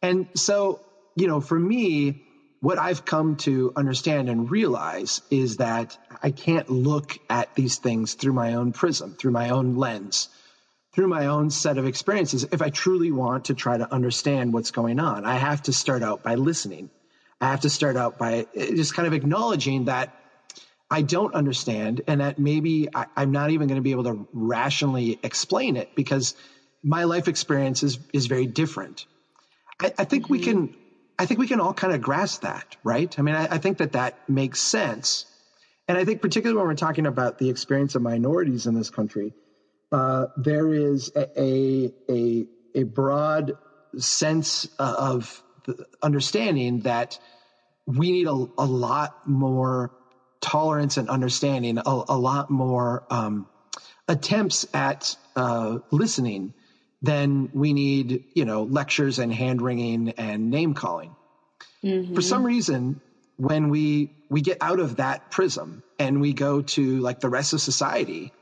And 0.01 0.27
so 0.36 0.81
you 1.15 1.27
know, 1.27 1.39
for 1.39 1.60
me, 1.60 2.24
what 2.62 2.79
I've 2.79 3.05
come 3.05 3.36
to 3.38 3.72
understand 3.75 4.29
and 4.29 4.50
realize 4.50 5.22
is 5.29 5.58
that 5.58 5.98
I 6.24 6.31
can't 6.31 6.69
look 6.69 7.17
at 7.29 7.53
these 7.55 7.77
things 7.77 8.15
through 8.15 8.34
my 8.34 8.55
own 8.55 8.74
prism, 8.74 9.15
through 9.15 9.31
my 9.31 9.50
own 9.51 9.75
lens, 9.75 10.29
through 10.93 11.08
my 11.08 11.27
own 11.27 11.51
set 11.51 11.77
of 11.77 11.86
experiences. 11.86 12.46
If 12.51 12.62
I 12.62 12.69
truly 12.69 13.12
want 13.12 13.46
to 13.46 13.53
try 13.53 13.77
to 13.77 13.93
understand 13.93 14.51
what's 14.51 14.72
going 14.72 15.00
on, 15.00 15.25
I 15.25 15.36
have 15.36 15.62
to 15.63 15.74
start 15.74 16.03
out 16.03 16.24
by 16.24 16.36
listening. 16.36 16.89
I 17.39 17.51
have 17.51 17.62
to 17.62 17.69
start 17.69 17.98
out 17.98 18.17
by 18.17 18.48
just 18.55 18.96
kind 18.96 19.08
of 19.08 19.13
acknowledging 19.13 19.86
that 19.86 20.13
I 20.91 21.01
don't 21.03 21.34
understand 21.36 22.01
and 22.08 22.22
that 22.22 22.39
maybe 22.39 22.89
I, 22.93 23.05
am 23.15 23.31
not 23.31 23.51
even 23.51 23.67
going 23.67 23.77
to 23.77 23.84
be 23.84 23.91
able 23.91 24.05
to 24.05 24.27
rationally 24.34 25.19
explain 25.22 25.77
it 25.77 25.96
because 25.96 26.36
my 26.84 27.03
life 27.03 27.27
experience 27.27 27.84
is, 27.84 28.00
is 28.12 28.25
very 28.25 28.48
different. 28.48 29.05
I, 29.79 29.93
I 30.00 30.03
think 30.05 30.25
mm-hmm. 30.25 30.34
we 30.34 30.39
can, 30.39 30.75
I 31.19 31.25
think 31.25 31.39
we 31.39 31.48
can 31.48 31.60
all 31.60 31.74
kind 31.74 31.93
of 31.93 32.01
grasp 32.01 32.41
that, 32.41 32.75
right? 32.84 33.17
I 33.19 33.22
mean, 33.22 33.36
I, 33.36 33.55
I 33.55 33.58
think 33.60 33.79
that 33.79 33.91
that 33.91 34.27
makes 34.27 34.62
sense. 34.62 35.25
And 35.88 35.98
I 35.98 36.05
think 36.05 36.22
particularly 36.22 36.58
when 36.58 36.67
we're 36.67 36.75
talking 36.75 37.05
about 37.05 37.38
the 37.38 37.50
experience 37.50 37.96
of 37.96 38.01
minorities 38.01 38.65
in 38.65 38.74
this 38.74 38.89
country, 38.89 39.34
uh, 39.91 40.27
there 40.38 40.74
is 40.74 41.12
a, 41.15 41.91
a, 42.10 42.46
a 42.75 42.84
broad 42.84 43.53
sense 43.98 44.67
of 44.77 45.43
understanding 46.01 46.81
that 46.81 47.19
we 47.86 48.12
need 48.12 48.27
a, 48.27 48.31
a 48.31 48.65
lot 48.65 49.27
more 49.27 49.91
tolerance 50.41 50.98
and 50.98 51.10
understanding, 51.10 51.77
a, 51.77 51.81
a 51.86 52.17
lot 52.17 52.50
more 52.50 53.03
um, 53.10 53.48
attempts 54.08 54.67
at 54.74 55.15
uh, 55.36 55.79
listening 55.91 56.53
than 57.01 57.50
we 57.53 57.74
need, 57.74 58.25
you 58.34 58.46
know, 58.46 58.63
lectures 58.63 59.19
and 59.19 59.34
hand 59.34 59.62
wringing 59.62 60.10
and 60.12 60.50
name 60.50 60.74
calling. 60.74 61.15
Mm-hmm. 61.84 62.15
For 62.15 62.22
some 62.22 62.46
reason, 62.46 63.01
when 63.38 63.69
we 63.69 64.12
we 64.29 64.41
get 64.41 64.58
out 64.62 64.79
of 64.79 64.98
that 64.98 65.31
prism 65.31 65.81
and 65.98 66.19
we 66.19 66.34
go 66.34 66.62
to 66.62 67.00
like 67.00 67.19
the 67.19 67.29
rest 67.29 67.53
of 67.53 67.62
society, 67.62 68.34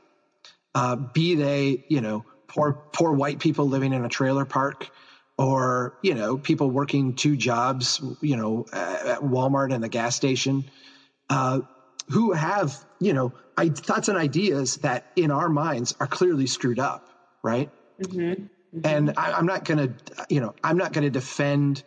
uh, 0.74 0.96
be 0.96 1.36
they, 1.36 1.84
you 1.88 2.00
know, 2.00 2.24
poor 2.48 2.72
poor 2.92 3.12
white 3.12 3.38
people 3.38 3.68
living 3.68 3.92
in 3.92 4.04
a 4.04 4.08
trailer 4.08 4.44
park 4.44 4.90
or 5.36 5.96
you 6.02 6.14
know 6.14 6.36
people 6.36 6.68
working 6.68 7.14
two 7.14 7.36
jobs 7.36 8.02
you 8.20 8.36
know 8.36 8.66
at 8.72 9.20
walmart 9.20 9.72
and 9.72 9.84
the 9.84 9.88
gas 9.88 10.16
station 10.16 10.64
uh, 11.30 11.60
who 12.10 12.32
have 12.32 12.74
you 13.00 13.12
know 13.12 13.32
thoughts 13.56 14.08
and 14.08 14.18
ideas 14.18 14.76
that 14.78 15.06
in 15.16 15.30
our 15.30 15.48
minds 15.48 15.94
are 16.00 16.06
clearly 16.06 16.46
screwed 16.46 16.78
up 16.78 17.08
right 17.42 17.70
mm-hmm. 18.00 18.18
Mm-hmm. 18.18 18.80
and 18.84 19.14
I, 19.16 19.38
am 19.38 19.46
not 19.46 19.64
gonna 19.64 19.94
you 20.28 20.40
know 20.40 20.54
i'm 20.62 20.76
not 20.76 20.92
gonna 20.92 21.10
defend 21.10 21.82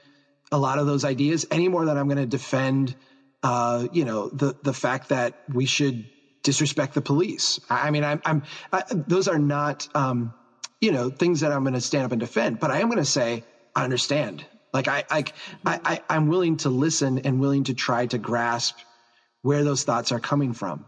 a 0.52 0.58
lot 0.58 0.80
of 0.80 0.88
those 0.88 1.06
ideas 1.06 1.46
any 1.52 1.68
more 1.68 1.86
than 1.86 1.98
i'm 1.98 2.08
gonna 2.08 2.26
defend 2.26 2.96
uh, 3.44 3.88
you 3.92 4.06
know 4.06 4.30
the 4.30 4.56
the 4.62 4.74
fact 4.74 5.10
that 5.10 5.42
we 5.52 5.66
should 5.66 6.06
disrespect 6.44 6.94
the 6.94 7.02
police 7.02 7.60
i, 7.70 7.88
I 7.88 7.92
mean 7.92 8.04
i'm, 8.04 8.22
I'm 8.24 8.44
I, 8.72 8.84
those 8.92 9.28
are 9.28 9.40
not 9.40 9.88
um, 9.96 10.34
you 10.82 10.92
know, 10.92 11.10
things 11.12 11.42
that 11.42 11.52
I'm 11.52 11.62
going 11.64 11.76
to 11.76 11.82
stand 11.82 12.06
up 12.06 12.12
and 12.12 12.20
defend, 12.20 12.60
but 12.60 12.72
I 12.72 12.80
am 12.80 12.88
going 12.88 12.98
to 12.98 13.06
say, 13.06 13.44
I 13.76 13.84
understand. 13.84 14.44
Like 14.74 14.88
I, 14.88 15.04
I, 15.10 15.26
I, 15.64 16.02
I'm 16.10 16.28
willing 16.28 16.58
to 16.58 16.70
listen 16.70 17.20
and 17.20 17.40
willing 17.40 17.66
to 17.66 17.76
try 17.76 18.08
to 18.08 18.18
grasp 18.18 18.78
where 19.42 19.64
those 19.64 19.84
thoughts 19.84 20.12
are 20.12 20.20
coming 20.20 20.54
from. 20.54 20.86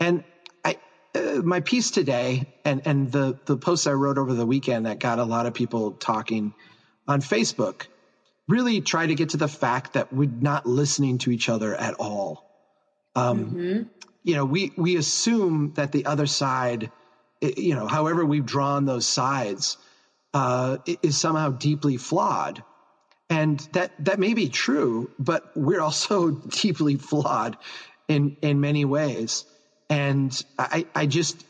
And 0.00 0.24
I, 0.64 0.78
uh, 1.14 1.42
my 1.44 1.60
piece 1.60 1.90
today 1.90 2.52
and, 2.64 2.82
and 2.84 3.10
the, 3.10 3.38
the 3.46 3.56
posts 3.56 3.86
I 3.86 3.92
wrote 3.92 4.18
over 4.18 4.34
the 4.34 4.46
weekend 4.46 4.86
that 4.86 4.98
got 4.98 5.18
a 5.18 5.24
lot 5.24 5.46
of 5.46 5.54
people 5.54 5.92
talking 5.92 6.54
on 7.06 7.20
Facebook 7.20 7.86
really 8.46 8.80
try 8.80 9.06
to 9.06 9.14
get 9.14 9.30
to 9.30 9.36
the 9.36 9.48
fact 9.48 9.94
that 9.94 10.12
we're 10.12 10.30
not 10.30 10.66
listening 10.66 11.18
to 11.18 11.30
each 11.30 11.48
other 11.48 11.74
at 11.74 11.94
all. 11.94 12.44
Um, 13.14 13.44
mm-hmm. 13.44 13.82
You 14.24 14.34
know, 14.34 14.44
we, 14.44 14.72
we 14.76 14.96
assume 14.96 15.72
that 15.74 15.92
the 15.92 16.06
other 16.06 16.26
side 16.26 16.90
you 17.40 17.74
know, 17.74 17.86
however 17.86 18.24
we've 18.24 18.46
drawn 18.46 18.84
those 18.84 19.06
sides, 19.06 19.78
uh, 20.34 20.78
is 21.02 21.16
somehow 21.16 21.50
deeply 21.50 21.96
flawed. 21.96 22.62
And 23.30 23.60
that, 23.72 23.92
that 24.04 24.18
may 24.18 24.34
be 24.34 24.48
true, 24.48 25.10
but 25.18 25.50
we're 25.54 25.80
also 25.80 26.30
deeply 26.60 26.96
flawed 26.96 27.56
in, 28.08 28.36
in 28.42 28.60
many 28.60 28.84
ways. 28.84 29.44
And 29.90 30.32
I, 30.58 30.86
I 30.94 31.06
just, 31.06 31.44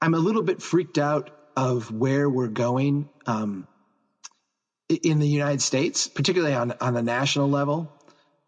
I'm 0.00 0.14
a 0.14 0.18
little 0.18 0.42
bit 0.42 0.62
freaked 0.62 0.98
out 0.98 1.30
of 1.56 1.90
where 1.90 2.28
we're 2.28 2.48
going, 2.48 3.08
um, 3.26 3.66
in 4.88 5.18
the 5.18 5.26
United 5.26 5.60
States, 5.62 6.06
particularly 6.06 6.54
on, 6.54 6.72
on 6.80 6.94
the 6.94 7.02
national 7.02 7.50
level. 7.50 7.92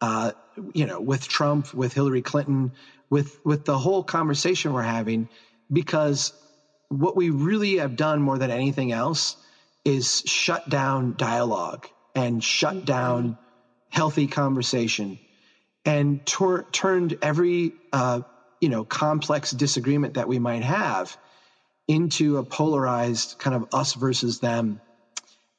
Uh, 0.01 0.33
you 0.73 0.87
know, 0.87 1.01
with 1.01 1.27
Trump, 1.27 1.75
with 1.75 1.93
Hillary 1.93 2.23
Clinton, 2.23 2.73
with, 3.11 3.45
with 3.45 3.65
the 3.65 3.77
whole 3.77 4.05
conversation 4.05 4.73
we're 4.73 4.83
having, 4.83 5.29
because 5.73 6.33
what 6.89 7.17
we 7.17 7.31
really 7.31 7.79
have 7.79 7.97
done 7.97 8.23
more 8.23 8.39
than 8.39 8.51
anything 8.51 8.93
else 8.93 9.37
is 9.85 10.23
shut 10.27 10.69
down 10.69 11.15
dialogue 11.17 11.89
and 12.19 12.43
shut 12.43 12.85
down 12.85 13.39
healthy 13.91 14.27
conversation 14.27 15.21
and 15.85 16.27
tor- 16.27 16.67
turned 16.73 17.17
every 17.23 17.73
uh, 17.93 18.23
you 18.61 18.69
know 18.69 18.85
complex 18.85 19.53
disagreement 19.53 20.15
that 20.15 20.27
we 20.27 20.41
might 20.41 20.65
have 20.65 21.17
into 21.87 22.39
a 22.39 22.43
polarized 22.43 23.39
kind 23.39 23.55
of 23.55 23.69
us 23.73 23.95
versus 23.95 24.41
them 24.41 24.81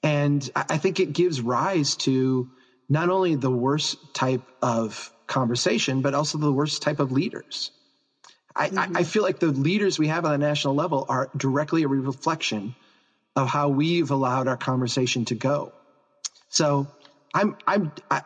and 0.04 0.52
i 0.54 0.78
think 0.78 1.00
it 1.00 1.14
gives 1.14 1.40
rise 1.40 1.96
to 1.96 2.50
not 2.90 3.10
only 3.10 3.36
the 3.36 3.50
worst 3.50 3.98
type 4.14 4.44
of 4.62 5.12
conversation 5.28 6.02
but 6.02 6.14
also 6.14 6.38
the 6.38 6.52
worst 6.52 6.82
type 6.82 7.00
of 7.00 7.14
leaders 7.14 7.72
I, 8.54 8.70
mm-hmm. 8.70 8.98
I, 8.98 9.04
feel 9.04 9.24
like 9.24 9.40
the 9.40 9.54
leaders 9.54 9.98
we 9.98 10.08
have 10.08 10.26
on 10.26 10.32
the 10.32 10.38
national 10.38 10.76
level 10.76 11.06
are 11.08 11.30
directly 11.38 11.84
a 11.84 11.88
reflection 11.88 12.76
of 13.36 13.48
how 13.48 13.70
we've 13.70 14.12
allowed 14.12 14.48
our 14.50 14.58
conversation 14.58 15.24
to 15.26 15.36
go. 15.36 15.72
So 16.50 16.88
I'm 17.34 17.58
I'm 17.66 17.92
I, 18.10 18.22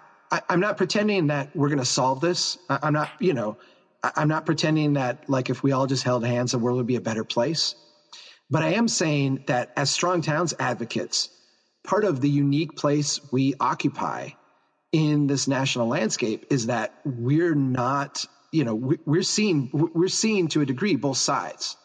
I'm 0.49 0.59
not 0.59 0.77
pretending 0.77 1.27
that 1.27 1.55
we're 1.55 1.69
going 1.69 1.79
to 1.79 1.85
solve 1.85 2.21
this. 2.21 2.57
I, 2.69 2.79
I'm 2.83 2.93
not 2.93 3.09
you 3.19 3.33
know 3.33 3.57
I'm 4.03 4.27
not 4.27 4.45
pretending 4.45 4.93
that 4.93 5.29
like 5.29 5.49
if 5.49 5.63
we 5.63 5.71
all 5.71 5.87
just 5.87 6.03
held 6.03 6.25
hands, 6.25 6.51
the 6.51 6.59
world 6.59 6.77
would 6.77 6.87
be 6.87 6.95
a 6.95 7.01
better 7.01 7.23
place. 7.23 7.75
But 8.49 8.63
I 8.63 8.73
am 8.73 8.87
saying 8.87 9.45
that 9.47 9.71
as 9.77 9.89
strong 9.89 10.21
towns 10.21 10.53
advocates, 10.59 11.29
part 11.83 12.03
of 12.03 12.21
the 12.21 12.29
unique 12.29 12.75
place 12.75 13.19
we 13.31 13.55
occupy 13.59 14.29
in 14.91 15.27
this 15.27 15.47
national 15.47 15.87
landscape 15.87 16.47
is 16.49 16.67
that 16.67 16.93
we're 17.05 17.55
not 17.55 18.25
you 18.53 18.63
know, 18.63 18.75
we're 18.75 19.23
seeing, 19.23 19.69
we're 19.73 20.07
seeing 20.07 20.47
to 20.49 20.61
a 20.61 20.65
degree 20.65 20.95
both 20.95 21.17
sides. 21.17 21.75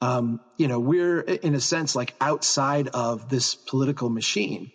Um, 0.00 0.40
you 0.58 0.66
know, 0.66 0.80
we're 0.80 1.20
in 1.20 1.54
a 1.54 1.60
sense 1.60 1.94
like 1.94 2.12
outside 2.20 2.88
of 2.88 3.28
this 3.28 3.54
political 3.54 4.10
machine. 4.10 4.72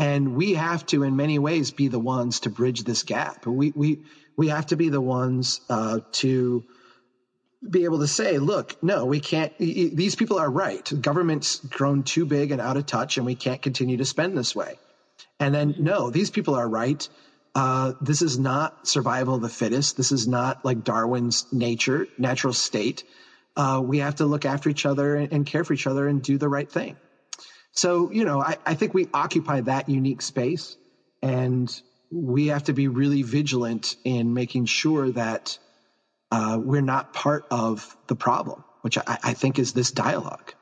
And 0.00 0.34
we 0.34 0.54
have 0.54 0.84
to, 0.86 1.04
in 1.04 1.14
many 1.14 1.38
ways, 1.38 1.70
be 1.70 1.86
the 1.86 2.00
ones 2.00 2.40
to 2.40 2.50
bridge 2.50 2.82
this 2.82 3.04
gap. 3.04 3.46
We, 3.46 3.72
we, 3.76 4.02
we 4.36 4.48
have 4.48 4.66
to 4.66 4.76
be 4.76 4.88
the 4.88 5.00
ones 5.00 5.60
uh, 5.68 6.00
to 6.12 6.64
be 7.68 7.84
able 7.84 8.00
to 8.00 8.08
say, 8.08 8.38
look, 8.38 8.82
no, 8.82 9.04
we 9.04 9.20
can't, 9.20 9.56
these 9.58 10.16
people 10.16 10.38
are 10.38 10.50
right. 10.50 10.90
Government's 11.00 11.56
grown 11.56 12.02
too 12.02 12.24
big 12.24 12.50
and 12.50 12.60
out 12.60 12.76
of 12.76 12.86
touch, 12.86 13.18
and 13.18 13.26
we 13.26 13.36
can't 13.36 13.62
continue 13.62 13.98
to 13.98 14.04
spend 14.04 14.36
this 14.36 14.56
way. 14.56 14.78
And 15.38 15.54
then, 15.54 15.76
no, 15.78 16.10
these 16.10 16.30
people 16.30 16.56
are 16.56 16.68
right 16.68 17.06
uh, 17.54 17.92
this 18.00 18.22
is 18.22 18.38
not 18.38 18.86
survival 18.86 19.34
of 19.34 19.42
the 19.42 19.48
fittest. 19.48 19.96
This 19.96 20.12
is 20.12 20.28
not 20.28 20.64
like 20.64 20.84
Darwin's 20.84 21.46
nature, 21.52 22.06
natural 22.16 22.52
state. 22.52 23.04
Uh, 23.56 23.82
we 23.84 23.98
have 23.98 24.16
to 24.16 24.26
look 24.26 24.44
after 24.44 24.68
each 24.68 24.86
other 24.86 25.16
and, 25.16 25.32
and, 25.32 25.46
care 25.46 25.64
for 25.64 25.72
each 25.72 25.86
other 25.86 26.06
and 26.06 26.22
do 26.22 26.38
the 26.38 26.48
right 26.48 26.70
thing. 26.70 26.96
So, 27.80 28.10
you 28.10 28.26
know, 28.26 28.42
I, 28.42 28.58
I 28.66 28.74
think 28.74 28.92
we 28.92 29.08
occupy 29.14 29.62
that 29.62 29.88
unique 29.88 30.20
space 30.20 30.76
and 31.22 31.66
we 32.10 32.48
have 32.48 32.64
to 32.64 32.74
be 32.74 32.88
really 32.88 33.22
vigilant 33.22 33.96
in 34.04 34.34
making 34.34 34.66
sure 34.66 35.10
that 35.12 35.58
uh, 36.30 36.60
we're 36.62 36.82
not 36.82 37.14
part 37.14 37.46
of 37.50 37.96
the 38.06 38.14
problem, 38.14 38.64
which 38.82 38.98
I, 38.98 39.18
I 39.22 39.32
think 39.32 39.58
is 39.58 39.72
this 39.72 39.92
dialogue. 39.92 40.52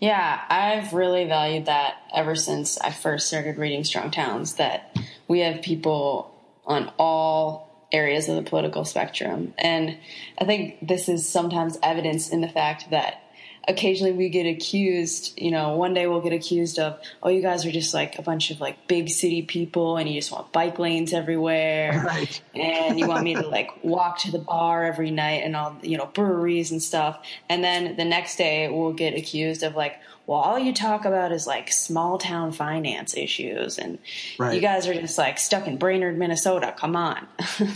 Yeah, 0.00 0.40
I've 0.48 0.94
really 0.94 1.26
valued 1.26 1.66
that 1.66 1.96
ever 2.14 2.36
since 2.36 2.78
I 2.78 2.90
first 2.90 3.26
started 3.26 3.58
reading 3.58 3.84
Strong 3.84 4.12
Towns 4.12 4.54
that 4.54 4.96
we 5.28 5.40
have 5.40 5.60
people 5.60 6.34
on 6.64 6.90
all 6.96 7.86
areas 7.92 8.30
of 8.30 8.36
the 8.36 8.48
political 8.48 8.86
spectrum. 8.86 9.52
And 9.58 9.98
I 10.38 10.46
think 10.46 10.88
this 10.88 11.10
is 11.10 11.28
sometimes 11.28 11.78
evidenced 11.82 12.32
in 12.32 12.40
the 12.40 12.48
fact 12.48 12.88
that 12.92 13.21
occasionally 13.68 14.12
we 14.12 14.28
get 14.28 14.46
accused, 14.46 15.38
you 15.40 15.50
know, 15.50 15.76
one 15.76 15.94
day 15.94 16.06
we'll 16.06 16.20
get 16.20 16.32
accused 16.32 16.78
of, 16.78 16.98
oh, 17.22 17.28
you 17.28 17.40
guys 17.40 17.64
are 17.64 17.70
just 17.70 17.94
like 17.94 18.18
a 18.18 18.22
bunch 18.22 18.50
of 18.50 18.60
like 18.60 18.88
big 18.88 19.08
city 19.08 19.42
people 19.42 19.96
and 19.96 20.08
you 20.08 20.20
just 20.20 20.32
want 20.32 20.52
bike 20.52 20.78
lanes 20.78 21.12
everywhere. 21.12 22.02
Right. 22.12 22.42
And 22.54 22.98
you 22.98 23.06
want 23.06 23.22
me 23.24 23.34
to 23.34 23.46
like 23.46 23.70
walk 23.84 24.18
to 24.20 24.30
the 24.30 24.38
bar 24.38 24.84
every 24.84 25.10
night 25.10 25.44
and 25.44 25.54
all, 25.54 25.76
you 25.82 25.96
know, 25.96 26.06
breweries 26.06 26.70
and 26.70 26.82
stuff. 26.82 27.24
And 27.48 27.62
then 27.62 27.96
the 27.96 28.04
next 28.04 28.36
day 28.36 28.68
we'll 28.68 28.92
get 28.92 29.14
accused 29.14 29.62
of 29.62 29.76
like, 29.76 29.98
well, 30.26 30.38
all 30.38 30.58
you 30.58 30.72
talk 30.72 31.04
about 31.04 31.32
is 31.32 31.46
like 31.46 31.72
small 31.72 32.18
town 32.18 32.52
finance 32.52 33.16
issues, 33.16 33.76
and 33.76 33.98
right. 34.38 34.54
you 34.54 34.60
guys 34.60 34.86
are 34.86 34.94
just 34.94 35.18
like 35.18 35.36
stuck 35.38 35.66
in 35.66 35.78
Brainerd, 35.78 36.16
Minnesota. 36.16 36.72
Come 36.76 36.94
on. 36.94 37.26
well, 37.60 37.68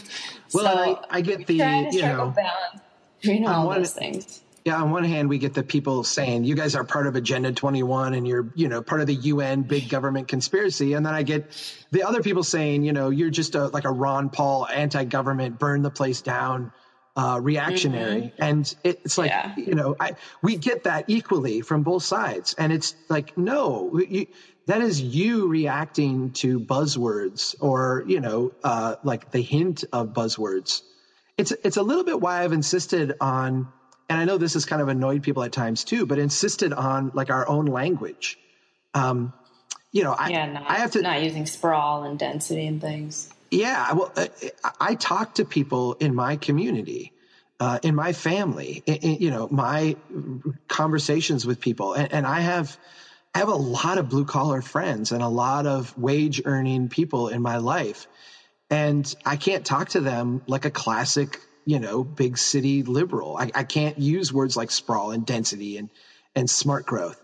so 0.50 0.66
I, 0.66 0.97
I, 1.11 1.21
get 1.23 1.47
the 1.47 1.55
you 1.55 2.02
know 2.02 2.33
balance 2.35 2.83
between 3.21 3.47
all 3.47 3.66
one, 3.66 3.78
those 3.78 3.93
things. 3.93 4.43
Yeah, 4.66 4.82
on 4.82 4.90
one 4.90 5.04
hand, 5.04 5.28
we 5.28 5.38
get 5.38 5.54
the 5.54 5.62
people 5.62 6.02
saying 6.02 6.42
you 6.42 6.56
guys 6.56 6.75
are 6.75 6.82
part 6.82 7.06
of 7.06 7.14
Agenda 7.14 7.52
21 7.52 8.14
and 8.14 8.26
you're 8.26 8.50
you 8.56 8.68
know 8.68 8.82
part 8.82 9.00
of 9.00 9.06
the 9.06 9.14
UN 9.14 9.62
big 9.62 9.88
government 9.88 10.26
conspiracy, 10.26 10.94
and 10.94 11.06
then 11.06 11.14
I 11.14 11.23
get 11.23 11.50
the 11.92 12.02
other 12.02 12.20
people 12.20 12.42
saying 12.42 12.82
you 12.82 12.92
know 12.92 13.11
you're 13.11 13.30
just 13.30 13.54
a 13.54 13.68
like 13.68 13.85
a 13.85 13.92
Ron 13.92 14.28
Paul 14.28 14.66
anti-government, 14.66 15.61
burn 15.61 15.82
the 15.82 15.90
place 15.90 16.20
down 16.20 16.73
uh, 17.16 17.40
reactionary. 17.42 18.23
Mm-hmm. 18.23 18.42
And 18.42 18.75
it's 18.85 19.16
like, 19.16 19.30
yeah. 19.30 19.54
you 19.56 19.75
know, 19.75 19.96
I, 19.99 20.12
we 20.42 20.56
get 20.56 20.85
that 20.85 21.06
equally 21.08 21.62
from 21.62 21.82
both 21.82 22.02
sides. 22.02 22.54
And 22.58 22.73
it's 22.73 22.94
like, 23.08 23.38
no, 23.38 23.99
you, 23.99 24.26
that 24.66 24.82
is 24.82 25.00
you 25.00 25.49
reacting 25.49 26.32
to 26.32 26.61
buzzwords 26.61 27.56
or, 27.61 28.04
you 28.06 28.20
know, 28.20 28.52
uh, 28.62 28.96
like 29.02 29.30
the 29.30 29.40
hint 29.40 29.85
of 29.92 30.08
buzzwords. 30.08 30.82
It's, 31.38 31.52
it's 31.52 31.76
a 31.78 31.82
little 31.82 32.04
bit 32.04 32.20
why 32.20 32.44
I've 32.44 32.52
insisted 32.52 33.14
on, 33.20 33.73
and 34.09 34.21
I 34.21 34.25
know 34.25 34.39
this 34.39 34.55
has 34.55 34.65
kind 34.65 34.81
of 34.81 34.89
annoyed 34.89 35.23
people 35.23 35.43
at 35.43 35.53
times 35.53 35.85
too, 35.85 36.07
but 36.07 36.19
insisted 36.19 36.73
on 36.73 37.11
like 37.15 37.31
our 37.31 37.49
own 37.49 37.67
language. 37.67 38.39
Um, 38.95 39.33
you 39.93 40.05
know, 40.05 40.13
I, 40.13 40.29
yeah, 40.29 40.53
not, 40.53 40.71
I 40.71 40.75
have 40.79 40.93
to 40.93 41.03
not 41.03 41.23
using 41.23 41.47
sprawl 41.47 42.05
and 42.05 42.19
density 42.19 42.67
and 42.67 42.81
things. 42.81 43.31
Yeah, 43.51 43.93
well, 43.93 44.13
uh, 44.17 44.27
I 44.81 44.95
talk 44.95 45.37
to 45.37 45.45
people 45.45 45.95
in 45.95 46.15
my 46.15 46.37
community, 46.37 47.13
uh, 47.61 47.79
in 47.83 47.95
my 47.95 48.13
family, 48.13 48.83
in, 48.85 48.95
in, 48.97 49.23
you 49.23 49.31
know, 49.31 49.49
my 49.51 49.97
conversations 50.69 51.47
with 51.47 51.61
people, 51.61 51.95
and, 51.95 52.13
and, 52.13 52.27
I 52.27 52.41
have, 52.41 52.77
I 53.35 53.39
have 53.39 53.49
a 53.49 53.55
lot 53.55 53.99
of 53.99 54.09
blue 54.09 54.25
collar 54.25 54.63
friends 54.63 55.13
and 55.13 55.23
a 55.23 55.29
lot 55.29 55.67
of 55.67 55.97
wage 55.97 56.43
earning 56.45 56.89
people 56.89 57.29
in 57.29 57.41
my 57.41 57.59
life, 57.59 58.09
and 58.69 59.15
I 59.25 59.37
can't 59.37 59.65
talk 59.65 59.91
to 59.91 60.01
them 60.01 60.43
like 60.49 60.65
a 60.65 60.71
classic, 60.71 61.41
you 61.66 61.80
know, 61.80 62.04
big 62.04 62.38
city 62.38 62.85
liberal. 62.85 63.37
I, 63.37 63.50
I 63.54 63.64
can't 63.64 63.99
use 63.99 64.32
words 64.32 64.56
like 64.56 64.70
sprawl 64.70 65.12
and 65.12 65.26
density 65.26 65.78
and 65.78 65.90
and 66.35 66.50
smart 66.50 66.87
growth. 66.87 67.20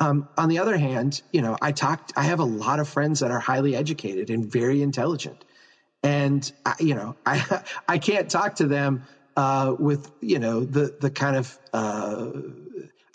Um, 0.00 0.28
on 0.38 0.50
the 0.50 0.60
other 0.60 0.76
hand, 0.78 1.22
you 1.32 1.42
know, 1.42 1.56
I 1.62 1.72
talked, 1.72 2.12
I 2.16 2.24
have 2.24 2.40
a 2.40 2.44
lot 2.44 2.80
of 2.80 2.88
friends 2.88 3.20
that 3.20 3.30
are 3.32 3.40
highly 3.40 3.76
educated 3.76 4.30
and 4.30 4.46
very 4.46 4.82
intelligent 4.82 5.44
and 6.02 6.52
I, 6.64 6.74
you 6.80 6.94
know 6.94 7.16
I 7.26 7.62
I 7.88 7.98
can't 7.98 8.30
talk 8.30 8.56
to 8.56 8.66
them 8.66 9.04
uh, 9.36 9.74
with 9.78 10.10
you 10.22 10.38
know 10.38 10.64
the 10.64 10.96
the 11.00 11.10
kind 11.10 11.36
of 11.36 11.58
uh, 11.72 12.32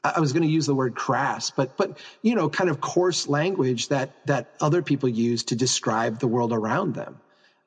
I 0.04 0.20
was 0.20 0.34
going 0.34 0.44
to 0.44 0.50
use 0.50 0.66
the 0.66 0.76
word 0.76 0.96
crass, 0.96 1.52
but 1.52 1.78
but 1.78 2.00
you 2.22 2.36
know 2.36 2.50
kind 2.50 2.70
of 2.70 2.82
coarse 2.82 3.28
language 3.28 3.90
that 3.90 4.12
that 4.28 4.52
other 4.62 4.82
people 4.82 5.10
use 5.10 5.46
to 5.46 5.56
describe 5.56 6.20
the 6.20 6.28
world 6.28 6.54
around 6.54 6.96
them. 6.96 7.22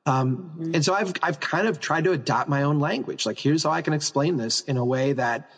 Um, 0.07 0.37
mm-hmm. 0.59 0.75
And 0.75 0.85
so 0.85 0.95
I've 0.95 1.13
I've 1.23 1.41
kind 1.41 1.67
of 1.67 1.81
tried 1.81 2.05
to 2.05 2.13
adopt 2.13 2.49
my 2.49 2.65
own 2.65 2.81
language. 2.81 3.27
Like 3.27 3.39
here's 3.39 3.63
how 3.63 3.71
I 3.71 3.83
can 3.83 3.93
explain 3.93 4.37
this 4.37 4.61
in 4.63 4.77
a 4.77 4.85
way 4.85 5.15
that 5.15 5.51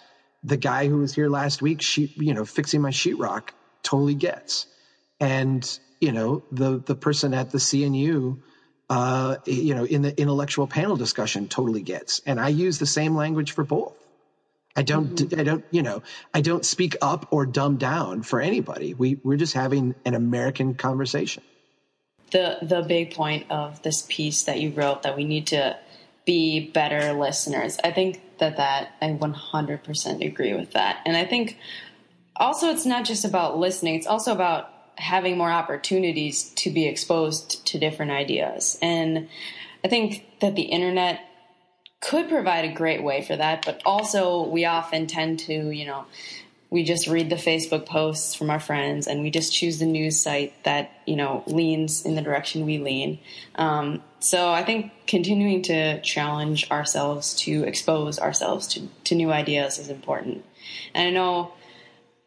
the 0.45 0.57
guy 0.57 0.87
who 0.89 0.99
was 0.99 1.15
here 1.15 1.29
last 1.29 1.63
week, 1.63 1.83
she, 1.83 2.13
you 2.17 2.35
know, 2.35 2.45
fixing 2.45 2.81
my 2.81 2.91
sheetrock, 2.91 3.49
totally 3.83 4.15
gets. 4.15 4.67
And 5.19 5.79
you 6.01 6.13
know 6.13 6.45
the 6.53 6.79
the 6.79 6.95
person 6.95 7.35
at 7.35 7.51
the 7.51 7.59
CNU 7.59 8.39
uh, 8.89 9.37
you 9.47 9.75
know, 9.75 9.85
in 9.85 10.03
the 10.03 10.19
intellectual 10.21 10.67
panel 10.67 10.97
discussion 10.97 11.49
totally 11.49 11.83
gets. 11.83 12.21
And 12.25 12.39
I 12.39 12.49
use 12.49 12.79
the 12.79 12.87
same 12.87 13.17
language 13.17 13.53
for 13.53 13.65
both. 13.65 13.95
I 14.77 14.83
don't, 14.83 15.15
mm-hmm. 15.15 15.41
I 15.41 15.43
don't, 15.43 15.65
you 15.71 15.83
know, 15.83 16.03
I 16.35 16.41
don't 16.43 16.65
speak 16.65 16.97
up 17.01 17.33
or 17.33 17.47
dumb 17.47 17.79
down 17.79 18.23
for 18.23 18.41
anybody. 18.41 18.95
We, 18.95 19.19
we're 19.23 19.39
just 19.39 19.55
having 19.55 19.95
an 20.05 20.15
American 20.15 20.75
conversation. 20.75 21.43
The, 22.33 22.59
the 22.61 22.83
big 22.83 23.15
point 23.15 23.47
of 23.51 23.83
this 23.83 24.05
piece 24.09 24.45
that 24.45 24.61
you 24.61 24.71
wrote 24.71 25.05
that 25.05 25.17
we 25.17 25.25
need 25.25 25.47
to 25.49 25.79
be 26.25 26.71
better 26.71 27.13
listeners. 27.13 27.79
I 27.85 27.93
think 27.93 28.21
that 28.39 28.57
that, 28.57 28.91
I 29.01 29.07
100% 29.11 30.27
agree 30.27 30.55
with 30.55 30.73
that. 30.73 31.01
And 31.07 31.17
I 31.17 31.25
think 31.25 31.57
also 32.35 32.71
it's 32.71 32.85
not 32.85 33.05
just 33.05 33.25
about 33.25 33.59
listening. 33.59 33.95
It's 33.95 34.07
also 34.07 34.33
about 34.33 34.71
having 34.97 35.39
more 35.39 35.51
opportunities 35.51 36.51
to 36.57 36.71
be 36.71 36.87
exposed 36.87 37.67
to 37.67 37.79
different 37.79 38.11
ideas. 38.11 38.79
And 38.83 39.29
I 39.85 39.89
think 39.89 40.27
that 40.41 40.57
the 40.57 40.63
internet 40.63 41.21
could 42.01 42.29
provide 42.29 42.65
a 42.65 42.73
great 42.73 43.03
way 43.03 43.23
for 43.23 43.37
that, 43.37 43.65
but 43.65 43.81
also 43.85 44.47
we 44.47 44.65
often 44.65 45.07
tend 45.07 45.39
to, 45.41 45.71
you 45.71 45.87
know, 45.87 46.07
we 46.71 46.83
just 46.83 47.07
read 47.07 47.31
the 47.31 47.37
Facebook 47.37 47.87
posts 47.87 48.35
from 48.35 48.51
our 48.51 48.59
friends 48.59 49.07
and 49.07 49.23
we 49.23 49.31
just 49.31 49.53
choose 49.53 49.79
the 49.79 49.87
news 49.87 50.21
site 50.21 50.65
that, 50.65 50.91
you 51.07 51.17
know, 51.17 51.45
leans 51.47 52.05
in 52.05 52.17
the 52.17 52.23
direction 52.23 52.67
we 52.67 52.79
lean. 52.79 53.19
Um, 53.55 54.03
so 54.19 54.51
I 54.51 54.65
think 54.65 54.93
continuing 55.07 55.63
to 55.63 56.01
challenge 56.01 56.71
ourselves 56.71 57.35
to 57.43 57.63
expose 57.65 58.19
ourselves 58.19 58.67
to, 58.69 58.89
to 59.05 59.15
new 59.15 59.31
ideas 59.31 59.79
is 59.79 59.89
important. 59.89 60.45
And 60.93 61.09
I 61.09 61.11
know 61.11 61.53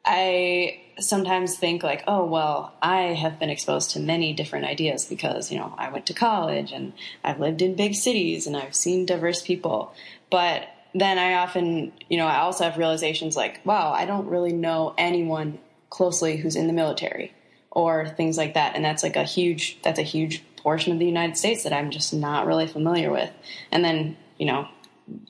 I 0.06 0.80
sometimes 1.00 1.58
think 1.58 1.84
like, 1.84 2.04
oh, 2.08 2.26
well, 2.26 2.74
I 2.82 3.14
have 3.14 3.40
been 3.40 3.50
exposed 3.50 3.92
to 3.92 4.00
many 4.00 4.34
different 4.34 4.66
ideas 4.66 5.06
because, 5.06 5.52
you 5.52 5.58
know, 5.58 5.74
I 5.78 5.90
went 5.90 6.06
to 6.08 6.14
college 6.14 6.72
and 6.72 6.94
I've 7.24 7.40
lived 7.40 7.62
in 7.62 7.76
big 7.76 7.96
cities 7.96 8.48
and 8.48 8.56
I've 8.56 8.76
seen 8.76 9.06
diverse 9.06 9.42
people. 9.42 9.94
But 10.30 10.68
then 10.94 11.18
I 11.18 11.36
often, 11.36 11.94
you 12.10 12.18
know, 12.18 12.26
I 12.26 12.40
also 12.40 12.64
have 12.64 12.78
realizations 12.78 13.36
like, 13.36 13.66
wow, 13.66 13.92
I 13.92 14.06
don't 14.06 14.28
really 14.28 14.54
know 14.54 14.94
anyone 14.98 15.60
closely 15.90 16.38
who's 16.38 16.56
in 16.56 16.68
the 16.68 16.74
military 16.74 17.34
or 17.72 18.08
things 18.08 18.38
like 18.38 18.56
that. 18.56 18.76
And 18.76 18.84
that's 18.84 19.04
like 19.04 19.16
a 19.16 19.24
huge, 19.24 19.80
that's 19.84 20.00
a 20.00 20.04
huge 20.04 20.44
portion 20.58 20.94
of 20.94 21.00
the 21.00 21.06
United 21.06 21.38
States 21.38 21.64
that 21.64 21.74
I'm 21.74 21.92
just 21.92 22.14
not 22.14 22.46
really 22.46 22.68
familiar 22.68 23.12
with. 23.12 23.32
And 23.72 23.84
then, 23.84 24.18
you 24.38 24.46
know, 24.46 24.68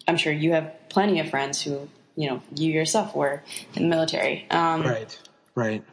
I'm 0.07 0.17
sure 0.17 0.33
you 0.33 0.53
have 0.53 0.73
plenty 0.89 1.19
of 1.19 1.29
friends 1.29 1.61
who, 1.61 1.89
you 2.15 2.29
know, 2.29 2.41
you 2.55 2.71
yourself 2.71 3.15
were 3.15 3.43
in 3.75 3.83
the 3.83 3.89
military. 3.89 4.45
Um, 4.49 4.83
right 4.83 5.19
Right. 5.59 5.83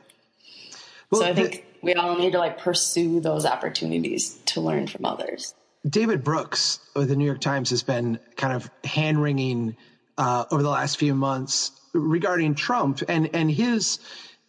Well, 1.10 1.22
so 1.22 1.26
I 1.26 1.34
think 1.34 1.52
the, 1.52 1.62
we 1.82 1.94
all 1.94 2.16
need 2.16 2.30
to 2.32 2.38
like 2.38 2.58
pursue 2.58 3.18
those 3.18 3.44
opportunities 3.44 4.38
to 4.46 4.60
learn 4.60 4.86
from 4.86 5.04
others. 5.04 5.54
David 5.88 6.24
Brooks 6.24 6.80
of 6.94 7.08
the 7.08 7.16
New 7.16 7.24
York 7.24 7.40
Times 7.40 7.70
has 7.70 7.82
been 7.82 8.18
kind 8.36 8.54
of 8.54 8.70
hand 8.84 9.22
wringing 9.22 9.76
uh, 10.18 10.44
over 10.50 10.62
the 10.62 10.70
last 10.70 10.98
few 10.98 11.14
months 11.14 11.72
regarding 11.92 12.54
Trump, 12.54 13.02
and 13.08 13.34
and 13.34 13.50
his 13.50 13.98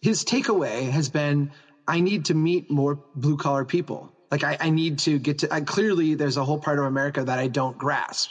his 0.00 0.24
takeaway 0.24 0.88
has 0.90 1.08
been, 1.08 1.50
I 1.86 2.00
need 2.00 2.26
to 2.26 2.34
meet 2.34 2.70
more 2.70 2.98
blue 3.14 3.36
collar 3.36 3.64
people. 3.64 4.12
Like 4.30 4.44
I, 4.44 4.56
I, 4.60 4.70
need 4.70 5.00
to 5.00 5.18
get 5.18 5.38
to. 5.38 5.52
I, 5.52 5.62
clearly, 5.62 6.14
there's 6.14 6.36
a 6.36 6.44
whole 6.44 6.58
part 6.58 6.78
of 6.78 6.84
America 6.84 7.24
that 7.24 7.38
I 7.38 7.48
don't 7.48 7.78
grasp. 7.78 8.30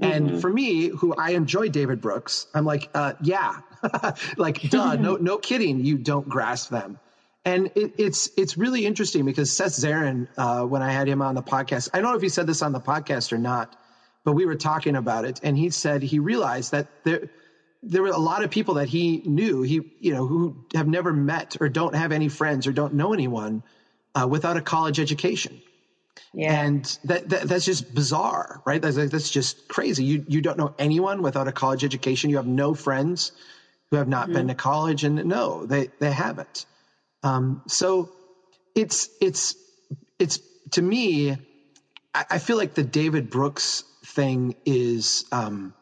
And 0.00 0.30
mm-hmm. 0.30 0.38
for 0.38 0.52
me, 0.52 0.88
who 0.88 1.14
I 1.14 1.30
enjoy 1.30 1.68
David 1.68 2.00
Brooks, 2.00 2.46
I'm 2.54 2.64
like, 2.64 2.90
uh, 2.94 3.14
yeah, 3.20 3.60
like, 4.36 4.62
duh, 4.62 4.94
no, 5.00 5.16
no 5.16 5.38
kidding, 5.38 5.84
you 5.84 5.98
don't 5.98 6.28
grasp 6.28 6.70
them. 6.70 6.98
And 7.48 7.70
it, 7.74 7.94
it's 7.96 8.28
it's 8.36 8.58
really 8.58 8.84
interesting 8.84 9.24
because 9.24 9.50
Seth 9.50 9.72
Zeren, 9.72 10.28
uh, 10.36 10.64
when 10.64 10.82
I 10.82 10.92
had 10.92 11.08
him 11.08 11.22
on 11.22 11.34
the 11.34 11.42
podcast, 11.42 11.88
I 11.94 12.00
don't 12.00 12.10
know 12.10 12.16
if 12.16 12.22
he 12.22 12.28
said 12.28 12.46
this 12.46 12.60
on 12.60 12.72
the 12.72 12.80
podcast 12.80 13.32
or 13.32 13.38
not, 13.38 13.74
but 14.24 14.32
we 14.32 14.44
were 14.44 14.54
talking 14.54 14.96
about 14.96 15.24
it, 15.24 15.40
and 15.42 15.56
he 15.56 15.70
said 15.70 16.02
he 16.02 16.18
realized 16.18 16.72
that 16.72 16.88
there 17.04 17.30
there 17.82 18.02
were 18.02 18.08
a 18.08 18.18
lot 18.18 18.44
of 18.44 18.50
people 18.50 18.74
that 18.74 18.88
he 18.88 19.22
knew 19.24 19.62
he 19.62 19.80
you 20.00 20.12
know 20.12 20.26
who 20.26 20.66
have 20.74 20.86
never 20.86 21.12
met 21.12 21.56
or 21.60 21.70
don't 21.70 21.94
have 21.94 22.12
any 22.12 22.28
friends 22.28 22.66
or 22.66 22.72
don't 22.72 22.92
know 22.92 23.14
anyone 23.14 23.62
uh, 24.14 24.26
without 24.28 24.56
a 24.56 24.60
college 24.60 25.00
education 25.00 25.60
yeah. 26.34 26.62
And 26.62 26.98
that, 27.04 27.28
that, 27.30 27.42
that's 27.48 27.64
just 27.64 27.94
bizarre, 27.94 28.60
right? 28.66 28.82
That's 28.82 28.96
that's 28.96 29.30
just 29.30 29.68
crazy. 29.68 30.04
You 30.04 30.24
you 30.28 30.40
don't 30.40 30.58
know 30.58 30.74
anyone 30.78 31.22
without 31.22 31.48
a 31.48 31.52
college 31.52 31.84
education. 31.84 32.28
You 32.30 32.36
have 32.36 32.46
no 32.46 32.74
friends 32.74 33.32
who 33.90 33.96
have 33.96 34.08
not 34.08 34.24
mm-hmm. 34.24 34.34
been 34.34 34.48
to 34.48 34.54
college, 34.54 35.04
and 35.04 35.24
no, 35.24 35.64
they 35.64 35.88
they 35.98 36.10
haven't. 36.10 36.66
Um, 37.22 37.62
so 37.66 38.10
it's 38.74 39.08
it's 39.20 39.54
it's 40.18 40.40
to 40.72 40.82
me, 40.82 41.32
I, 42.14 42.24
I, 42.30 42.38
feel 42.38 42.56
like 42.56 42.74
the 42.74 42.84
David 42.84 43.30
Brooks 43.30 43.84
thing 44.04 44.54
is 44.64 45.24
um, 45.32 45.74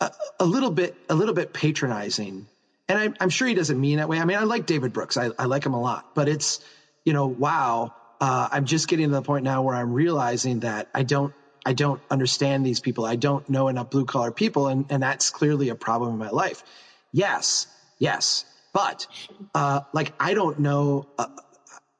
a, 0.00 0.10
a, 0.40 0.44
little 0.44 0.70
bit 0.70 0.96
a 1.08 1.14
little 1.14 1.34
bit 1.34 1.52
patronizing, 1.52 2.46
and 2.88 2.98
I, 2.98 3.08
I'm 3.20 3.28
sure 3.28 3.46
he 3.46 3.54
doesn't 3.54 3.80
mean 3.80 3.98
that 3.98 4.08
way. 4.08 4.18
I 4.18 4.24
mean, 4.24 4.38
I 4.38 4.44
like 4.44 4.66
David 4.66 4.92
Brooks. 4.92 5.16
I, 5.16 5.30
I 5.38 5.44
like 5.44 5.64
him 5.64 5.74
a 5.74 5.80
lot, 5.80 6.14
but 6.14 6.28
it's 6.28 6.60
you 7.04 7.12
know, 7.12 7.26
wow 7.26 7.94
uh, 8.22 8.48
I'm 8.52 8.66
just 8.66 8.86
getting 8.86 9.08
to 9.08 9.14
the 9.16 9.22
point 9.22 9.42
now 9.42 9.62
where 9.62 9.74
I'm 9.74 9.92
realizing 9.92 10.60
that 10.60 10.88
I 10.94 11.02
don't 11.02 11.34
I 11.66 11.72
don't 11.72 12.00
understand 12.08 12.64
these 12.64 12.78
people. 12.78 13.04
I 13.04 13.16
don't 13.16 13.48
know 13.48 13.66
enough 13.66 13.90
blue 13.90 14.04
collar 14.04 14.30
people, 14.30 14.68
and 14.68 14.86
and 14.90 15.02
that's 15.02 15.30
clearly 15.30 15.70
a 15.70 15.74
problem 15.74 16.12
in 16.12 16.18
my 16.18 16.30
life. 16.30 16.62
Yes, 17.10 17.66
yes. 17.98 18.44
But 18.72 19.06
uh, 19.54 19.80
like 19.92 20.12
I 20.18 20.34
don't 20.34 20.60
know. 20.60 21.06
Uh, 21.18 21.26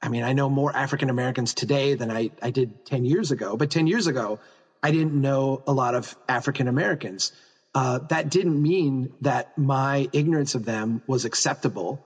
I 0.02 0.08
mean, 0.08 0.24
I 0.24 0.32
know 0.32 0.50
more 0.50 0.74
African 0.74 1.10
Americans 1.10 1.54
today 1.54 1.94
than 1.94 2.10
I, 2.10 2.30
I 2.42 2.50
did 2.50 2.84
10 2.86 3.04
years 3.04 3.30
ago, 3.30 3.56
but 3.56 3.70
10 3.70 3.86
years 3.86 4.08
ago, 4.08 4.40
I 4.82 4.90
didn't 4.90 5.14
know 5.14 5.62
a 5.64 5.72
lot 5.72 5.94
of 5.94 6.16
African 6.28 6.66
Americans. 6.66 7.30
Uh, 7.72 8.00
that 8.08 8.28
didn't 8.28 8.60
mean 8.60 9.12
that 9.20 9.56
my 9.56 10.08
ignorance 10.12 10.56
of 10.56 10.64
them 10.64 11.02
was 11.06 11.24
acceptable, 11.24 12.04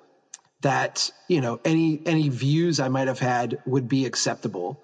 that, 0.61 1.11
you 1.27 1.41
know, 1.41 1.59
any, 1.65 2.01
any 2.05 2.29
views 2.29 2.81
I 2.81 2.89
might 2.89 3.09
have 3.09 3.19
had 3.19 3.59
would 3.65 3.89
be 3.89 4.05
acceptable, 4.05 4.79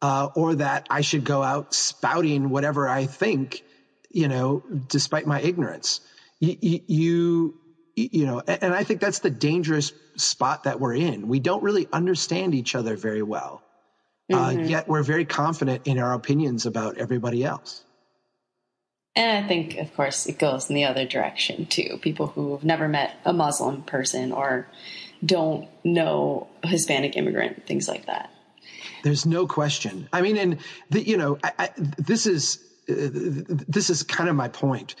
uh, 0.00 0.30
or 0.34 0.54
that 0.56 0.86
I 0.88 1.02
should 1.02 1.24
go 1.24 1.42
out 1.42 1.74
spouting 1.74 2.48
whatever 2.48 2.88
I 2.88 3.04
think, 3.04 3.62
you 4.10 4.28
know, 4.28 4.62
despite 4.88 5.26
my 5.26 5.40
ignorance. 5.40 6.00
You, 6.40 6.80
you, 6.86 7.54
you 7.96 8.26
know, 8.26 8.40
and 8.40 8.74
I 8.74 8.84
think 8.84 9.00
that's 9.00 9.20
the 9.20 9.30
dangerous 9.30 9.92
spot 10.16 10.64
that 10.64 10.80
we're 10.80 10.94
in. 10.94 11.28
We 11.28 11.40
don't 11.40 11.62
really 11.62 11.88
understand 11.92 12.54
each 12.54 12.74
other 12.74 12.96
very 12.96 13.22
well. 13.22 13.62
Uh, 14.32 14.36
mm-hmm. 14.36 14.60
Uh, 14.60 14.62
yet 14.62 14.88
we're 14.88 15.02
very 15.02 15.24
confident 15.24 15.86
in 15.86 15.98
our 15.98 16.14
opinions 16.14 16.66
about 16.66 16.98
everybody 16.98 17.44
else. 17.44 17.84
And 19.16 19.44
I 19.44 19.46
think, 19.46 19.76
of 19.76 19.94
course, 19.94 20.26
it 20.26 20.38
goes 20.38 20.68
in 20.68 20.74
the 20.74 20.84
other 20.84 21.06
direction 21.06 21.66
too. 21.66 21.98
People 22.00 22.26
who've 22.26 22.64
never 22.64 22.88
met 22.88 23.14
a 23.24 23.32
Muslim 23.32 23.82
person 23.82 24.32
or 24.32 24.66
don't 25.24 25.68
know 25.84 26.48
Hispanic 26.64 27.16
immigrant, 27.16 27.66
things 27.66 27.86
like 27.86 28.06
that. 28.06 28.30
There's 29.04 29.24
no 29.24 29.46
question. 29.46 30.08
I 30.12 30.22
mean, 30.22 30.36
and 30.36 30.58
the, 30.90 31.06
you 31.06 31.16
know, 31.16 31.38
I, 31.44 31.52
I, 31.58 31.70
this 31.76 32.26
is 32.26 32.58
uh, 32.88 32.94
this 33.68 33.88
is 33.88 34.02
kind 34.02 34.28
of 34.28 34.36
my 34.36 34.48
point. 34.48 34.94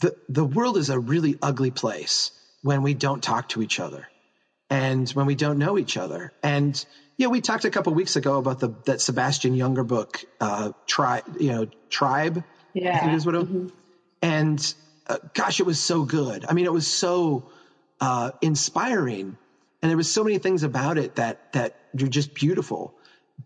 The 0.00 0.16
The 0.28 0.44
world 0.44 0.76
is 0.76 0.90
a 0.90 0.98
really 0.98 1.36
ugly 1.42 1.70
place 1.70 2.30
when 2.62 2.82
we 2.82 2.94
don't 2.94 3.22
talk 3.22 3.48
to 3.50 3.62
each 3.62 3.80
other 3.80 4.08
and 4.70 5.08
when 5.10 5.26
we 5.26 5.34
don't 5.34 5.58
know 5.58 5.78
each 5.78 5.96
other. 5.96 6.32
And 6.42 6.84
yeah, 7.16 7.28
we 7.28 7.40
talked 7.40 7.64
a 7.64 7.70
couple 7.70 7.94
weeks 7.94 8.16
ago 8.16 8.38
about 8.38 8.60
the 8.60 8.74
that 8.84 9.00
Sebastian 9.00 9.54
Younger 9.54 9.84
book, 9.84 10.24
uh, 10.40 10.72
tribe, 10.86 11.24
you 11.40 11.52
know, 11.52 11.66
tribe. 11.88 12.44
Yeah, 12.74 12.96
I 12.96 13.00
think 13.00 13.12
is 13.14 13.26
what 13.26 13.34
it, 13.34 13.42
mm-hmm. 13.42 13.68
and 14.22 14.74
uh, 15.08 15.18
gosh, 15.34 15.58
it 15.58 15.66
was 15.66 15.80
so 15.80 16.04
good. 16.04 16.44
I 16.48 16.52
mean, 16.52 16.66
it 16.66 16.72
was 16.72 16.86
so 16.86 17.50
uh, 18.00 18.30
inspiring, 18.40 19.36
and 19.82 19.90
there 19.90 19.96
was 19.96 20.10
so 20.10 20.22
many 20.22 20.38
things 20.38 20.62
about 20.62 20.98
it 20.98 21.16
that 21.16 21.52
that 21.54 21.74
are 22.00 22.06
just 22.06 22.34
beautiful. 22.34 22.94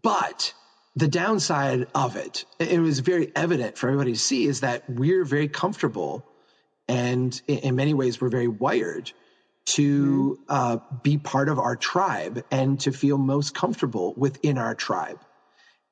But 0.02 0.52
the 0.96 1.08
downside 1.08 1.86
of 1.94 2.16
it, 2.16 2.44
it 2.58 2.80
was 2.80 3.00
very 3.00 3.32
evident 3.34 3.78
for 3.78 3.88
everybody 3.88 4.12
to 4.12 4.18
see, 4.18 4.46
is 4.46 4.60
that 4.60 4.88
we're 4.90 5.24
very 5.24 5.48
comfortable 5.48 6.26
and 6.88 7.40
in 7.46 7.76
many 7.76 7.94
ways 7.94 8.20
we're 8.20 8.28
very 8.28 8.48
wired 8.48 9.12
to 9.64 10.38
mm-hmm. 10.40 10.42
uh, 10.48 10.78
be 11.02 11.18
part 11.18 11.48
of 11.48 11.58
our 11.58 11.76
tribe 11.76 12.44
and 12.50 12.80
to 12.80 12.92
feel 12.92 13.18
most 13.18 13.54
comfortable 13.54 14.12
within 14.16 14.58
our 14.58 14.74
tribe. 14.74 15.20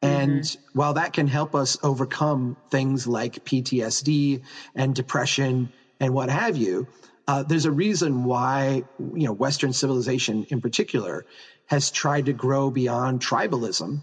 And 0.03 0.42
mm-hmm. 0.42 0.79
while 0.79 0.94
that 0.94 1.12
can 1.12 1.29
help 1.29 1.55
us 1.55 1.79
overcome 1.83 2.57
things 2.70 3.07
like 3.07 3.44
PTSD 3.44 4.42
and 4.74 4.94
depression 4.94 5.72
and 6.00 6.14
what 6.14 6.31
have 6.31 6.57
you, 6.57 6.88
uh, 7.31 7.44
there's 7.44 7.66
a 7.66 7.70
reason 7.70 8.24
why 8.24 8.83
you 8.98 9.26
know 9.26 9.33
Western 9.33 9.72
civilization 9.72 10.46
in 10.48 10.61
particular 10.61 11.26
has 11.66 11.92
tried 11.92 12.26
to 12.26 12.33
grow 12.33 12.70
beyond 12.72 13.20
tribalism, 13.20 14.00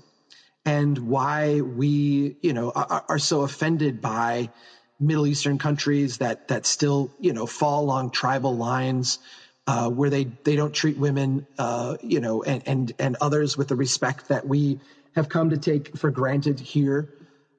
and 0.63 0.97
why 0.97 1.59
we 1.59 2.37
you 2.41 2.53
know 2.53 2.71
are, 2.71 3.03
are 3.09 3.19
so 3.19 3.41
offended 3.41 3.99
by 3.99 4.49
Middle 4.99 5.27
Eastern 5.27 5.57
countries 5.57 6.17
that 6.17 6.47
that 6.47 6.65
still 6.65 7.11
you 7.19 7.33
know 7.33 7.45
fall 7.45 7.83
along 7.83 8.11
tribal 8.11 8.55
lines, 8.55 9.19
uh, 9.67 9.89
where 9.89 10.09
they 10.09 10.23
they 10.23 10.55
don't 10.55 10.73
treat 10.73 10.97
women 10.97 11.45
uh, 11.59 11.97
you 12.01 12.19
know 12.19 12.43
and 12.43 12.63
and 12.65 12.93
and 12.97 13.17
others 13.21 13.57
with 13.57 13.67
the 13.67 13.75
respect 13.75 14.29
that 14.29 14.47
we 14.47 14.79
have 15.15 15.29
come 15.29 15.49
to 15.49 15.57
take 15.57 15.97
for 15.97 16.09
granted 16.11 16.59
here. 16.59 17.13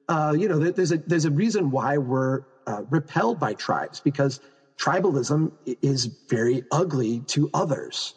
Uh, 0.07 0.33
you 0.37 0.49
know, 0.49 0.59
there's 0.59 0.91
a 0.91 0.97
there's 0.97 1.25
a 1.25 1.31
reason 1.31 1.71
why 1.71 1.97
we're 1.97 2.41
uh, 2.65 2.83
repelled 2.89 3.39
by 3.39 3.53
tribes 3.53 3.99
because 3.99 4.39
tribalism 4.77 5.51
is 5.65 6.05
very 6.29 6.63
ugly 6.71 7.19
to 7.27 7.49
others, 7.53 8.15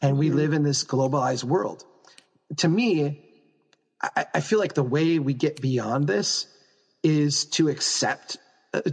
and 0.00 0.18
we 0.18 0.28
mm-hmm. 0.28 0.36
live 0.36 0.52
in 0.52 0.62
this 0.62 0.84
globalized 0.84 1.44
world. 1.44 1.84
To 2.58 2.68
me, 2.68 3.24
I, 4.02 4.26
I 4.34 4.40
feel 4.40 4.58
like 4.58 4.74
the 4.74 4.82
way 4.82 5.18
we 5.18 5.32
get 5.32 5.60
beyond 5.60 6.06
this 6.06 6.46
is 7.02 7.46
to 7.46 7.68
accept 7.68 8.36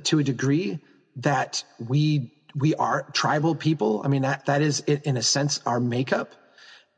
to 0.04 0.20
a 0.20 0.24
degree 0.24 0.80
that 1.18 1.64
we 1.80 2.32
we 2.56 2.76
are 2.76 3.04
tribal 3.14 3.56
people. 3.56 4.02
I 4.04 4.08
mean 4.08 4.24
that 4.24 4.46
that 4.48 4.62
is 4.62 4.80
in 4.82 5.18
a 5.18 5.22
sense 5.22 5.62
our 5.66 5.80
makeup, 5.80 6.34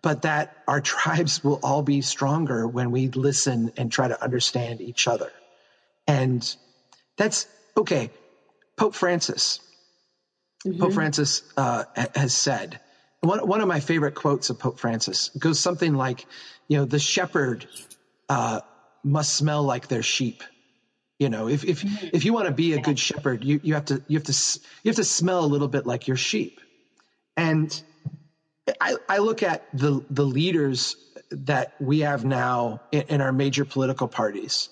but 0.02 0.24
that 0.24 0.56
our 0.67 0.82
tribes 0.94 1.44
will 1.44 1.60
all 1.63 1.84
be 1.84 2.02
stronger 2.02 2.67
when 2.67 2.91
we 2.91 3.10
listen 3.10 3.72
and 3.78 3.91
try 3.91 4.08
to 4.08 4.22
understand 4.22 4.82
each 4.82 5.08
other. 5.08 5.32
And 6.08 6.56
that's 7.17 7.48
okay. 7.78 8.10
Pope 8.78 8.96
Francis, 8.96 9.60
mm-hmm. 10.65 10.80
Pope 10.80 10.94
Francis 10.94 11.44
uh, 11.56 11.84
has 12.15 12.34
said 12.34 12.80
one 13.22 13.48
one 13.48 13.62
of 13.62 13.67
my 13.67 13.80
favorite 13.80 14.15
quotes 14.15 14.50
of 14.50 14.60
Pope 14.60 14.80
Francis 14.80 15.30
goes 15.38 15.60
something 15.60 15.94
like, 15.94 16.26
you 16.67 16.78
know, 16.78 16.86
the 16.86 17.00
shepherd 17.00 17.67
uh, 18.30 18.62
must 19.04 19.36
smell 19.36 19.63
like 19.63 19.88
their 19.88 20.04
sheep 20.04 20.44
you 21.21 21.29
know, 21.29 21.47
if 21.47 21.63
if 21.63 21.84
mm-hmm. 21.84 22.07
if 22.13 22.25
you 22.25 22.34
want 22.34 22.47
to 22.47 22.51
be 22.51 22.73
a 22.73 22.81
good 22.81 22.97
shepherd, 22.97 23.43
you 23.43 23.60
you 23.62 23.75
have 23.75 23.86
to 23.86 24.03
you 24.07 24.17
have 24.17 24.25
to 24.25 24.60
you 24.81 24.89
have 24.89 24.95
to 24.95 25.03
smell 25.03 25.45
a 25.45 25.49
little 25.53 25.67
bit 25.67 25.86
like 25.86 26.07
your 26.07 26.17
sheep. 26.17 26.60
And 27.38 27.69
I 28.81 28.95
I 29.07 29.19
look 29.19 29.43
at 29.43 29.67
the 29.71 30.03
the 30.10 30.25
leaders 30.25 30.95
that 31.29 31.75
we 31.79 31.99
have 31.99 32.25
now 32.25 32.81
in, 32.91 33.01
in 33.01 33.21
our 33.21 33.31
major 33.31 33.65
political 33.65 34.07
parties 34.07 34.69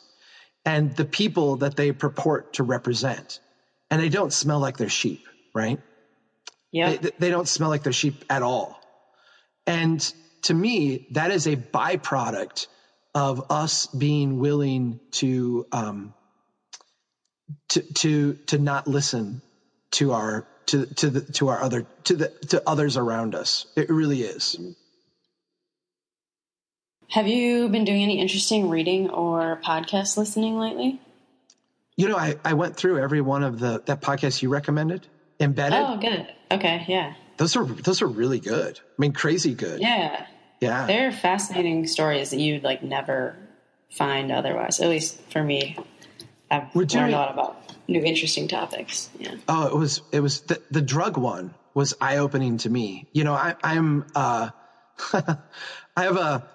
and 0.65 0.95
the 0.95 1.05
people 1.05 1.57
that 1.57 1.75
they 1.75 1.91
purport 1.91 2.53
to 2.53 2.63
represent, 2.63 3.39
and 3.91 4.01
they 4.01 4.09
don't 4.09 4.33
smell 4.33 4.59
like 4.59 4.77
their 4.77 4.89
sheep, 4.89 5.27
right? 5.53 5.79
Yeah, 6.71 6.95
they, 6.95 7.11
they 7.19 7.29
don't 7.29 7.47
smell 7.47 7.69
like 7.69 7.83
their 7.83 7.93
sheep 7.93 8.25
at 8.27 8.41
all. 8.41 8.81
And 9.67 10.01
to 10.43 10.53
me, 10.55 11.09
that 11.11 11.29
is 11.29 11.45
a 11.45 11.55
byproduct 11.55 12.65
of 13.13 13.51
us 13.51 13.85
being 13.85 14.39
willing 14.39 14.99
to 15.11 15.67
um, 15.71 16.15
to 17.69 17.81
to 17.81 18.33
to 18.47 18.57
not 18.57 18.87
listen 18.87 19.41
to 19.91 20.11
our 20.11 20.47
to 20.67 20.85
to 20.85 21.09
the 21.09 21.21
to 21.33 21.49
our 21.49 21.61
other 21.61 21.85
to 22.05 22.15
the 22.15 22.29
to 22.49 22.61
others 22.67 22.97
around 22.97 23.35
us. 23.35 23.65
It 23.75 23.89
really 23.89 24.21
is. 24.21 24.57
Have 27.09 27.27
you 27.27 27.69
been 27.69 27.85
doing 27.85 28.03
any 28.03 28.19
interesting 28.19 28.69
reading 28.69 29.09
or 29.09 29.59
podcast 29.63 30.15
listening 30.15 30.59
lately? 30.59 31.01
You 31.95 32.07
know, 32.07 32.17
I, 32.17 32.35
I 32.45 32.53
went 32.53 32.77
through 32.77 32.99
every 32.99 33.19
one 33.19 33.43
of 33.43 33.59
the 33.59 33.81
that 33.87 34.01
podcast 34.01 34.41
you 34.41 34.49
recommended. 34.49 35.07
Embedded. 35.39 35.79
Oh, 35.79 35.97
good. 35.97 36.27
Okay, 36.51 36.85
yeah. 36.87 37.13
Those 37.37 37.55
are 37.55 37.65
those 37.65 38.01
are 38.01 38.07
really 38.07 38.39
good. 38.39 38.79
I 38.79 38.93
mean, 38.97 39.13
crazy 39.13 39.53
good. 39.53 39.79
Yeah. 39.79 40.25
Yeah. 40.59 40.85
They're 40.85 41.11
fascinating 41.11 41.87
stories 41.87 42.31
that 42.31 42.39
you'd 42.39 42.63
like 42.63 42.83
never 42.83 43.37
find 43.89 44.31
otherwise. 44.31 44.79
At 44.79 44.89
least 44.89 45.19
for 45.31 45.43
me. 45.43 45.77
I've 46.51 46.73
We're 46.75 46.85
doing, 46.85 47.03
learned 47.03 47.15
a 47.15 47.17
lot 47.17 47.33
about 47.33 47.73
new 47.87 48.03
interesting 48.03 48.47
topics. 48.47 49.09
Yeah. 49.19 49.35
Oh, 49.47 49.67
it 49.67 49.75
was 49.75 50.01
it 50.11 50.19
was 50.19 50.41
the 50.41 50.61
the 50.71 50.81
drug 50.81 51.17
one 51.17 51.53
was 51.73 51.93
eye 52.01 52.17
opening 52.17 52.57
to 52.59 52.69
me. 52.69 53.07
You 53.13 53.23
know, 53.23 53.33
I, 53.33 53.55
I'm 53.63 54.05
uh, 54.15 54.49
I 55.13 56.03
have 56.03 56.17
a 56.17 56.47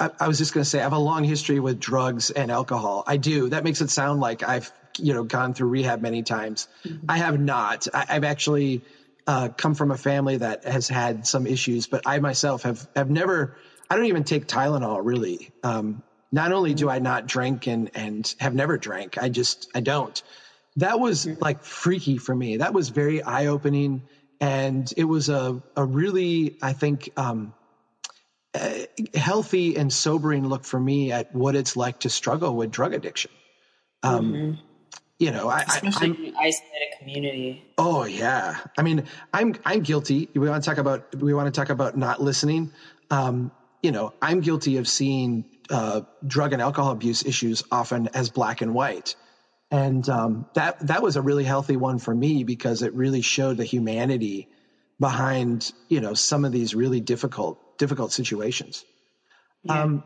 I, 0.00 0.10
I 0.20 0.28
was 0.28 0.38
just 0.38 0.54
going 0.54 0.64
to 0.64 0.68
say 0.68 0.80
I 0.80 0.82
have 0.82 0.92
a 0.92 0.98
long 0.98 1.24
history 1.24 1.60
with 1.60 1.78
drugs 1.80 2.30
and 2.30 2.50
alcohol. 2.50 3.04
I 3.06 3.16
do. 3.16 3.48
That 3.50 3.64
makes 3.64 3.80
it 3.80 3.90
sound 3.90 4.20
like 4.20 4.42
I've 4.42 4.72
you 4.98 5.14
know 5.14 5.24
gone 5.24 5.54
through 5.54 5.68
rehab 5.68 6.00
many 6.00 6.22
times. 6.22 6.68
Mm-hmm. 6.84 7.06
I 7.08 7.18
have 7.18 7.38
not. 7.38 7.86
I, 7.92 8.14
have 8.14 8.24
actually 8.24 8.82
uh, 9.26 9.48
come 9.48 9.74
from 9.74 9.90
a 9.90 9.96
family 9.96 10.38
that 10.38 10.64
has 10.64 10.88
had 10.88 11.26
some 11.26 11.46
issues, 11.46 11.86
but 11.86 12.02
I 12.06 12.18
myself 12.18 12.62
have 12.62 12.86
have 12.96 13.10
never. 13.10 13.56
I 13.90 13.96
don't 13.96 14.06
even 14.06 14.24
take 14.24 14.46
Tylenol 14.46 15.00
really. 15.02 15.50
Um, 15.62 16.02
not 16.30 16.52
only 16.52 16.74
do 16.74 16.90
I 16.90 16.98
not 16.98 17.26
drink 17.26 17.66
and, 17.66 17.90
and 17.94 18.34
have 18.40 18.54
never 18.54 18.78
drank, 18.78 19.18
I 19.18 19.28
just, 19.28 19.70
I 19.74 19.80
don't. 19.80 20.22
That 20.76 21.00
was 21.00 21.26
like 21.40 21.64
freaky 21.64 22.18
for 22.18 22.34
me. 22.34 22.58
That 22.58 22.72
was 22.72 22.90
very 22.90 23.22
eye 23.22 23.46
opening. 23.46 24.02
And 24.40 24.92
it 24.96 25.04
was 25.04 25.28
a, 25.28 25.62
a 25.76 25.84
really, 25.84 26.56
I 26.62 26.72
think, 26.72 27.10
um, 27.16 27.54
healthy 29.14 29.76
and 29.76 29.92
sobering 29.92 30.48
look 30.48 30.64
for 30.64 30.80
me 30.80 31.12
at 31.12 31.34
what 31.34 31.54
it's 31.54 31.76
like 31.76 32.00
to 32.00 32.10
struggle 32.10 32.54
with 32.56 32.70
drug 32.70 32.94
addiction. 32.94 33.30
Um, 34.02 34.32
mm-hmm. 34.32 34.60
You 35.18 35.32
know, 35.32 35.48
I, 35.48 35.62
especially 35.62 36.08
I, 36.08 36.10
in 36.10 36.24
an 36.26 36.34
isolated 36.36 36.98
community. 36.98 37.64
Oh 37.76 38.04
yeah, 38.04 38.56
I 38.76 38.82
mean, 38.82 39.04
I'm 39.34 39.56
I'm 39.64 39.80
guilty. 39.80 40.28
We 40.32 40.48
want 40.48 40.62
to 40.62 40.70
talk 40.70 40.78
about 40.78 41.14
we 41.16 41.34
want 41.34 41.52
to 41.52 41.60
talk 41.60 41.70
about 41.70 41.96
not 41.96 42.22
listening. 42.22 42.72
Um, 43.10 43.50
you 43.82 43.90
know, 43.90 44.12
I'm 44.22 44.40
guilty 44.40 44.76
of 44.76 44.86
seeing 44.86 45.44
uh, 45.70 46.02
drug 46.26 46.52
and 46.52 46.62
alcohol 46.62 46.92
abuse 46.92 47.24
issues 47.24 47.62
often 47.70 48.08
as 48.14 48.30
black 48.30 48.60
and 48.60 48.74
white. 48.74 49.14
And 49.70 50.08
um, 50.08 50.46
that 50.54 50.86
that 50.86 51.02
was 51.02 51.16
a 51.16 51.22
really 51.22 51.44
healthy 51.44 51.76
one 51.76 51.98
for 51.98 52.14
me 52.14 52.44
because 52.44 52.82
it 52.82 52.94
really 52.94 53.20
showed 53.20 53.58
the 53.58 53.64
humanity 53.64 54.48
behind, 54.98 55.70
you 55.88 56.00
know, 56.00 56.14
some 56.14 56.44
of 56.44 56.52
these 56.52 56.74
really 56.74 57.00
difficult, 57.00 57.78
difficult 57.78 58.12
situations. 58.12 58.84
Yeah. 59.64 59.82
Um, 59.82 60.04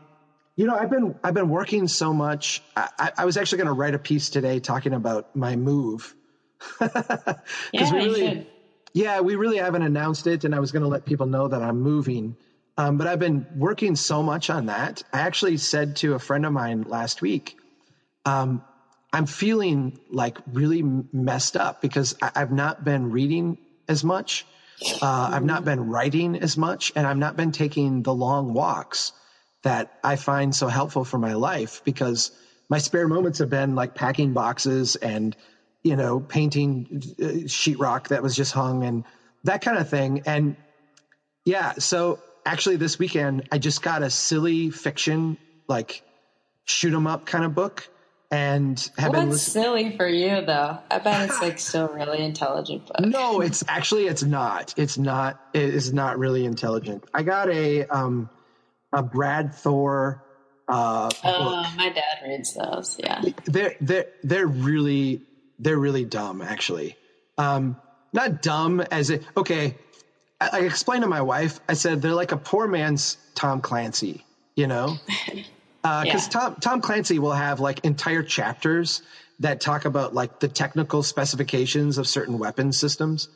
you 0.55 0.67
know, 0.67 0.75
I've 0.75 0.89
been 0.89 1.15
I've 1.23 1.33
been 1.33 1.49
working 1.49 1.87
so 1.87 2.13
much. 2.13 2.61
I, 2.75 3.11
I 3.17 3.25
was 3.25 3.37
actually 3.37 3.59
going 3.59 3.67
to 3.67 3.73
write 3.73 3.95
a 3.95 3.99
piece 3.99 4.29
today 4.29 4.59
talking 4.59 4.93
about 4.93 5.35
my 5.35 5.55
move. 5.55 6.13
yeah, 6.81 7.39
we 7.73 7.91
really, 7.91 8.47
yeah, 8.93 9.21
we 9.21 9.35
really 9.35 9.57
haven't 9.57 9.81
announced 9.81 10.27
it, 10.27 10.43
and 10.43 10.53
I 10.53 10.59
was 10.59 10.71
going 10.71 10.83
to 10.83 10.89
let 10.89 11.05
people 11.05 11.25
know 11.25 11.47
that 11.47 11.61
I'm 11.61 11.81
moving. 11.81 12.35
Um, 12.77 12.97
but 12.97 13.07
I've 13.07 13.19
been 13.19 13.45
working 13.55 13.95
so 13.95 14.23
much 14.23 14.49
on 14.49 14.67
that. 14.67 15.03
I 15.13 15.19
actually 15.21 15.57
said 15.57 15.97
to 15.97 16.15
a 16.15 16.19
friend 16.19 16.45
of 16.45 16.53
mine 16.53 16.83
last 16.83 17.21
week, 17.21 17.55
um, 18.25 18.63
I'm 19.11 19.27
feeling 19.27 19.99
like 20.09 20.39
really 20.51 20.81
messed 20.81 21.55
up 21.55 21.81
because 21.81 22.15
I, 22.19 22.31
have 22.35 22.51
not 22.51 22.83
been 22.83 23.11
reading 23.11 23.59
as 23.87 24.03
much. 24.03 24.45
Uh, 25.01 25.29
I've 25.33 25.45
not 25.45 25.63
been 25.63 25.89
writing 25.89 26.37
as 26.39 26.57
much, 26.57 26.91
and 26.95 27.05
I've 27.05 27.17
not 27.17 27.37
been 27.37 27.51
taking 27.51 28.01
the 28.01 28.13
long 28.13 28.53
walks 28.53 29.13
that 29.61 29.93
I 30.03 30.15
find 30.15 30.53
so 30.53 30.67
helpful 30.67 31.05
for 31.05 31.19
my 31.19 31.33
life 31.33 31.83
because 31.85 32.31
my 32.69 32.79
spare 32.79 33.07
moments 33.07 33.37
have 33.37 33.51
been 33.51 33.75
like 33.75 33.93
packing 33.93 34.33
boxes 34.33 34.95
and, 34.95 35.37
you 35.83 35.95
know, 35.95 36.19
painting 36.19 36.87
uh, 37.21 37.45
sheetrock 37.45 38.07
that 38.07 38.23
was 38.23 38.35
just 38.35 38.51
hung 38.51 38.83
and 38.83 39.05
that 39.43 39.61
kind 39.61 39.77
of 39.77 39.89
thing. 39.89 40.23
And 40.25 40.55
yeah, 41.45 41.73
so 41.73 42.19
actually 42.45 42.77
this 42.77 42.99
weekend 42.99 43.47
I 43.51 43.57
just 43.57 43.81
got 43.81 44.03
a 44.03 44.09
silly 44.09 44.69
fiction, 44.69 45.37
like 45.67 46.03
shoot 46.65 46.93
'em 46.93 47.07
up 47.07 47.25
kind 47.25 47.45
of 47.45 47.55
book 47.55 47.89
and 48.33 48.89
have 48.97 49.11
well, 49.11 49.21
been 49.21 49.29
that's 49.29 49.43
silly 49.43 49.95
for 49.95 50.07
you 50.07 50.41
though. 50.43 50.79
I 50.89 50.99
bet 50.99 51.29
it's 51.29 51.39
like 51.39 51.59
still 51.59 51.89
really 51.89 52.23
intelligent 52.23 52.87
book. 52.87 52.99
No, 53.01 53.41
it's 53.41 53.63
actually 53.67 54.07
it's 54.07 54.23
not. 54.23 54.73
It's 54.75 54.97
not. 54.97 55.39
It 55.53 55.73
is 55.73 55.93
not 55.93 56.17
really 56.17 56.45
intelligent. 56.45 57.03
I 57.13 57.21
got 57.21 57.49
a 57.49 57.85
um 57.85 58.29
a 58.91 59.03
Brad 59.03 59.53
Thor. 59.53 60.23
Uh, 60.67 61.09
oh, 61.23 61.73
my 61.77 61.89
dad 61.89 62.25
reads 62.25 62.55
those. 62.55 62.97
Yeah, 62.97 63.21
they're 63.45 63.75
they're 63.79 64.07
they're 64.23 64.47
really 64.47 65.21
they're 65.59 65.77
really 65.77 66.05
dumb 66.05 66.41
actually. 66.41 66.97
Um, 67.37 67.75
not 68.13 68.41
dumb 68.41 68.81
as 68.81 69.11
it. 69.11 69.23
Okay, 69.37 69.77
I, 70.39 70.61
explained 70.61 71.03
to 71.03 71.07
my 71.07 71.21
wife. 71.21 71.59
I 71.67 71.73
said 71.73 72.01
they're 72.01 72.13
like 72.13 72.31
a 72.31 72.37
poor 72.37 72.67
man's 72.67 73.17
Tom 73.35 73.61
Clancy. 73.61 74.25
You 74.55 74.67
know. 74.67 74.97
because 75.25 75.45
uh, 75.83 76.03
yeah. 76.05 76.17
Tom 76.29 76.55
Tom 76.55 76.81
Clancy 76.81 77.19
will 77.19 77.31
have 77.33 77.59
like 77.59 77.83
entire 77.85 78.23
chapters 78.23 79.01
that 79.39 79.61
talk 79.61 79.85
about 79.85 80.13
like 80.13 80.39
the 80.39 80.47
technical 80.47 81.03
specifications 81.03 81.97
of 81.97 82.07
certain 82.07 82.37
weapon 82.37 82.71
systems. 82.71 83.29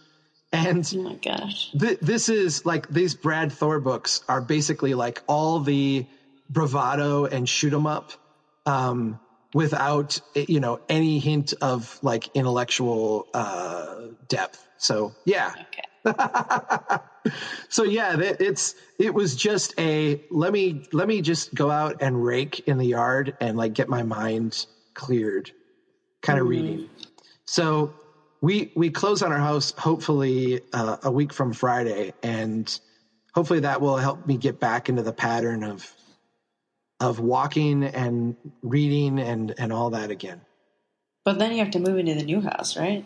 And 0.51 0.89
oh 0.95 1.01
my 1.01 1.15
gosh, 1.15 1.71
th- 1.77 1.99
this 1.99 2.29
is 2.29 2.65
like 2.65 2.88
these 2.88 3.15
Brad 3.15 3.51
Thor 3.51 3.79
books 3.79 4.21
are 4.29 4.39
basically 4.39 4.93
like 4.93 5.21
all 5.27 5.60
the 5.60 6.05
bravado 6.49 7.25
and 7.25 7.49
shoot 7.49 7.73
'em 7.73 7.86
up, 7.86 8.13
um, 8.65 9.19
without 9.53 10.21
you 10.36 10.60
know 10.60 10.79
any 10.88 11.19
hint 11.19 11.53
of 11.62 11.99
like 12.01 12.29
intellectual 12.33 13.27
uh, 13.33 13.95
depth. 14.29 14.65
So 14.77 15.15
yeah. 15.25 15.51
Okay. 15.51 15.83
so 17.70 17.84
yeah, 17.84 18.15
it's 18.20 18.76
it 19.00 19.13
was 19.13 19.36
just 19.36 19.74
a 19.80 20.22
let 20.32 20.52
me 20.52 20.88
let 20.93 21.08
me 21.08 21.22
just 21.22 21.54
go 21.54 21.70
out 21.70 22.02
and 22.02 22.24
rake 22.24 22.67
in 22.67 22.78
the 22.78 22.86
yard 22.86 23.36
and 23.39 23.58
like 23.58 23.74
get 23.74 23.89
my 23.89 24.04
mind 24.04 24.65
cleared 24.93 25.52
kind 26.22 26.39
of 26.39 26.43
mm-hmm. 26.43 26.52
reading. 26.52 26.89
So 27.46 27.93
we 28.41 28.72
we 28.76 28.89
close 28.89 29.22
on 29.22 29.32
our 29.32 29.39
house 29.39 29.74
hopefully 29.78 30.62
uh, 30.74 30.98
a 31.04 31.12
week 31.12 31.34
from 31.34 31.54
Friday, 31.54 32.13
and 32.24 32.80
hopefully 33.34 33.62
that 33.62 33.82
will 33.82 33.98
help 33.98 34.26
me 34.28 34.38
get 34.38 34.60
back 34.60 34.89
into 34.89 35.04
the 35.04 35.13
pattern 35.13 35.63
of 35.63 35.91
of 37.00 37.20
walking 37.20 37.84
and 37.84 38.36
reading 38.62 39.20
and 39.20 39.54
and 39.58 39.72
all 39.72 39.91
that 39.91 40.12
again. 40.12 40.41
But 41.26 41.39
then 41.39 41.52
you 41.52 41.60
have 41.60 41.72
to 41.72 41.80
move 41.80 41.98
into 41.98 42.15
the 42.15 42.24
new 42.24 42.41
house, 42.41 42.78
right? 42.78 43.06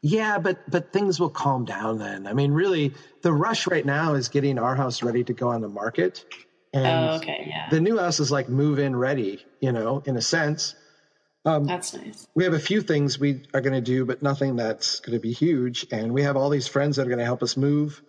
Yeah, 0.00 0.38
but 0.38 0.70
but 0.70 0.92
things 0.92 1.18
will 1.18 1.30
calm 1.30 1.64
down 1.64 1.98
then. 1.98 2.26
I 2.26 2.32
mean, 2.32 2.52
really, 2.52 2.94
the 3.22 3.32
rush 3.32 3.66
right 3.66 3.84
now 3.84 4.14
is 4.14 4.28
getting 4.28 4.58
our 4.58 4.76
house 4.76 5.02
ready 5.02 5.24
to 5.24 5.32
go 5.32 5.48
on 5.48 5.60
the 5.60 5.68
market. 5.68 6.24
And 6.72 6.86
oh, 6.86 7.16
okay, 7.16 7.46
yeah. 7.48 7.68
The 7.70 7.80
new 7.80 7.98
house 7.98 8.20
is 8.20 8.30
like 8.30 8.48
move 8.48 8.78
in 8.78 8.94
ready, 8.94 9.44
you 9.60 9.72
know, 9.72 10.02
in 10.06 10.16
a 10.16 10.20
sense. 10.20 10.74
Um, 11.44 11.64
that's 11.64 11.94
nice. 11.94 12.26
We 12.34 12.44
have 12.44 12.52
a 12.52 12.58
few 12.58 12.82
things 12.82 13.18
we 13.18 13.42
are 13.54 13.60
going 13.60 13.74
to 13.74 13.80
do, 13.80 14.04
but 14.04 14.22
nothing 14.22 14.56
that's 14.56 15.00
going 15.00 15.16
to 15.16 15.20
be 15.20 15.32
huge. 15.32 15.86
And 15.90 16.12
we 16.12 16.22
have 16.22 16.36
all 16.36 16.50
these 16.50 16.68
friends 16.68 16.96
that 16.96 17.02
are 17.02 17.10
going 17.10 17.20
to 17.20 17.24
help 17.24 17.42
us 17.42 17.56
move. 17.56 18.02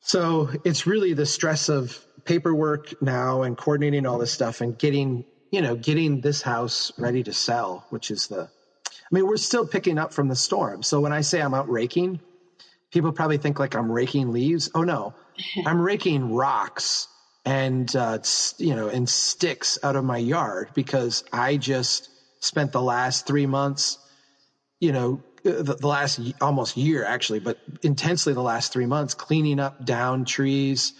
So 0.00 0.50
it's 0.64 0.86
really 0.86 1.14
the 1.14 1.26
stress 1.26 1.68
of 1.68 1.98
paperwork 2.24 3.00
now 3.00 3.42
and 3.42 3.56
coordinating 3.56 4.06
all 4.06 4.18
this 4.18 4.32
stuff 4.32 4.60
and 4.60 4.78
getting, 4.78 5.24
you 5.50 5.62
know, 5.62 5.74
getting 5.74 6.20
this 6.20 6.42
house 6.42 6.92
ready 6.98 7.22
to 7.22 7.32
sell, 7.32 7.86
which 7.90 8.10
is 8.10 8.28
the 8.28 8.50
I 9.10 9.14
mean, 9.14 9.26
we're 9.26 9.36
still 9.36 9.66
picking 9.66 9.98
up 9.98 10.12
from 10.12 10.28
the 10.28 10.36
storm. 10.36 10.82
So 10.82 11.00
when 11.00 11.12
I 11.12 11.22
say 11.22 11.40
I'm 11.40 11.54
out 11.54 11.68
raking, 11.68 12.20
people 12.92 13.12
probably 13.12 13.38
think 13.38 13.58
like 13.58 13.74
I'm 13.74 13.90
raking 13.90 14.32
leaves. 14.32 14.70
Oh 14.74 14.82
no, 14.82 15.14
I'm 15.66 15.80
raking 15.80 16.32
rocks 16.32 17.08
and 17.44 17.94
uh, 17.96 18.18
you 18.58 18.74
know 18.74 18.88
and 18.88 19.08
sticks 19.08 19.78
out 19.82 19.96
of 19.96 20.04
my 20.04 20.18
yard 20.18 20.70
because 20.74 21.22
I 21.32 21.56
just 21.56 22.10
spent 22.40 22.72
the 22.72 22.82
last 22.82 23.26
three 23.26 23.46
months, 23.46 23.98
you 24.80 24.92
know, 24.92 25.22
uh, 25.44 25.62
the, 25.62 25.76
the 25.80 25.86
last 25.86 26.20
almost 26.40 26.76
year 26.76 27.04
actually, 27.04 27.40
but 27.40 27.56
intensely 27.82 28.32
the 28.34 28.42
last 28.42 28.72
three 28.72 28.86
months 28.86 29.14
cleaning 29.14 29.58
up 29.58 29.74
down 29.82 30.24
trees, 30.24 30.92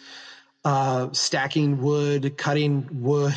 uh, 0.64 1.08
stacking 1.12 1.80
wood, 1.80 2.36
cutting 2.36 2.88
wood, 2.90 3.34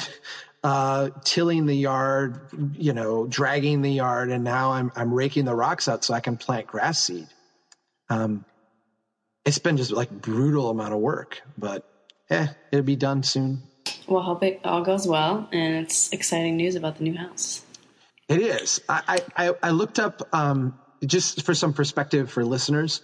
uh, 0.63 1.09
tilling 1.23 1.65
the 1.65 1.75
yard, 1.75 2.39
you 2.73 2.93
know, 2.93 3.25
dragging 3.25 3.81
the 3.81 3.91
yard, 3.91 4.29
and 4.29 4.43
now 4.43 4.71
I'm 4.71 4.91
I'm 4.95 5.13
raking 5.13 5.45
the 5.45 5.55
rocks 5.55 5.87
out 5.87 6.03
so 6.03 6.13
I 6.13 6.19
can 6.19 6.37
plant 6.37 6.67
grass 6.67 7.03
seed. 7.03 7.27
Um, 8.09 8.45
it's 9.45 9.57
been 9.57 9.77
just 9.77 9.91
like 9.91 10.11
brutal 10.11 10.69
amount 10.69 10.93
of 10.93 10.99
work, 10.99 11.41
but 11.57 11.85
eh, 12.29 12.47
it'll 12.71 12.85
be 12.85 12.95
done 12.95 13.23
soon. 13.23 13.63
Well, 14.07 14.21
hope 14.21 14.43
it 14.43 14.61
all 14.63 14.83
goes 14.83 15.07
well, 15.07 15.49
and 15.51 15.83
it's 15.83 16.11
exciting 16.11 16.57
news 16.57 16.75
about 16.75 16.97
the 16.97 17.05
new 17.05 17.17
house. 17.17 17.63
It 18.29 18.39
is. 18.39 18.81
I 18.87 19.21
I, 19.35 19.53
I 19.63 19.69
looked 19.71 19.99
up 19.99 20.21
um, 20.33 20.79
just 21.03 21.43
for 21.43 21.55
some 21.55 21.73
perspective 21.73 22.31
for 22.31 22.45
listeners. 22.45 23.01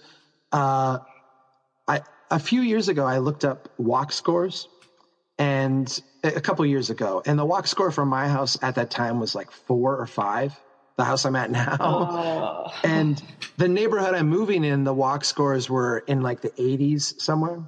Uh, 0.52 0.98
I 1.88 2.02
a 2.30 2.38
few 2.38 2.60
years 2.60 2.88
ago 2.88 3.04
I 3.04 3.18
looked 3.18 3.44
up 3.44 3.68
walk 3.78 4.12
scores 4.12 4.68
and 5.38 6.02
a 6.24 6.40
couple 6.40 6.66
years 6.66 6.90
ago, 6.90 7.22
and 7.24 7.38
the 7.38 7.44
walk 7.44 7.66
score 7.66 7.90
from 7.90 8.08
my 8.08 8.28
house 8.28 8.58
at 8.60 8.74
that 8.74 8.90
time 8.90 9.20
was 9.20 9.34
like 9.34 9.50
four 9.50 9.96
or 9.96 10.06
five. 10.06 10.58
The 10.96 11.04
house 11.04 11.24
I'm 11.24 11.36
at 11.36 11.50
now, 11.52 11.76
oh. 11.80 12.74
and 12.82 13.22
the 13.56 13.68
neighborhood 13.68 14.14
I'm 14.14 14.28
moving 14.28 14.64
in, 14.64 14.82
the 14.82 14.92
walk 14.92 15.24
scores 15.24 15.70
were 15.70 15.98
in 15.98 16.22
like 16.22 16.40
the 16.40 16.50
80s 16.50 17.20
somewhere. 17.20 17.62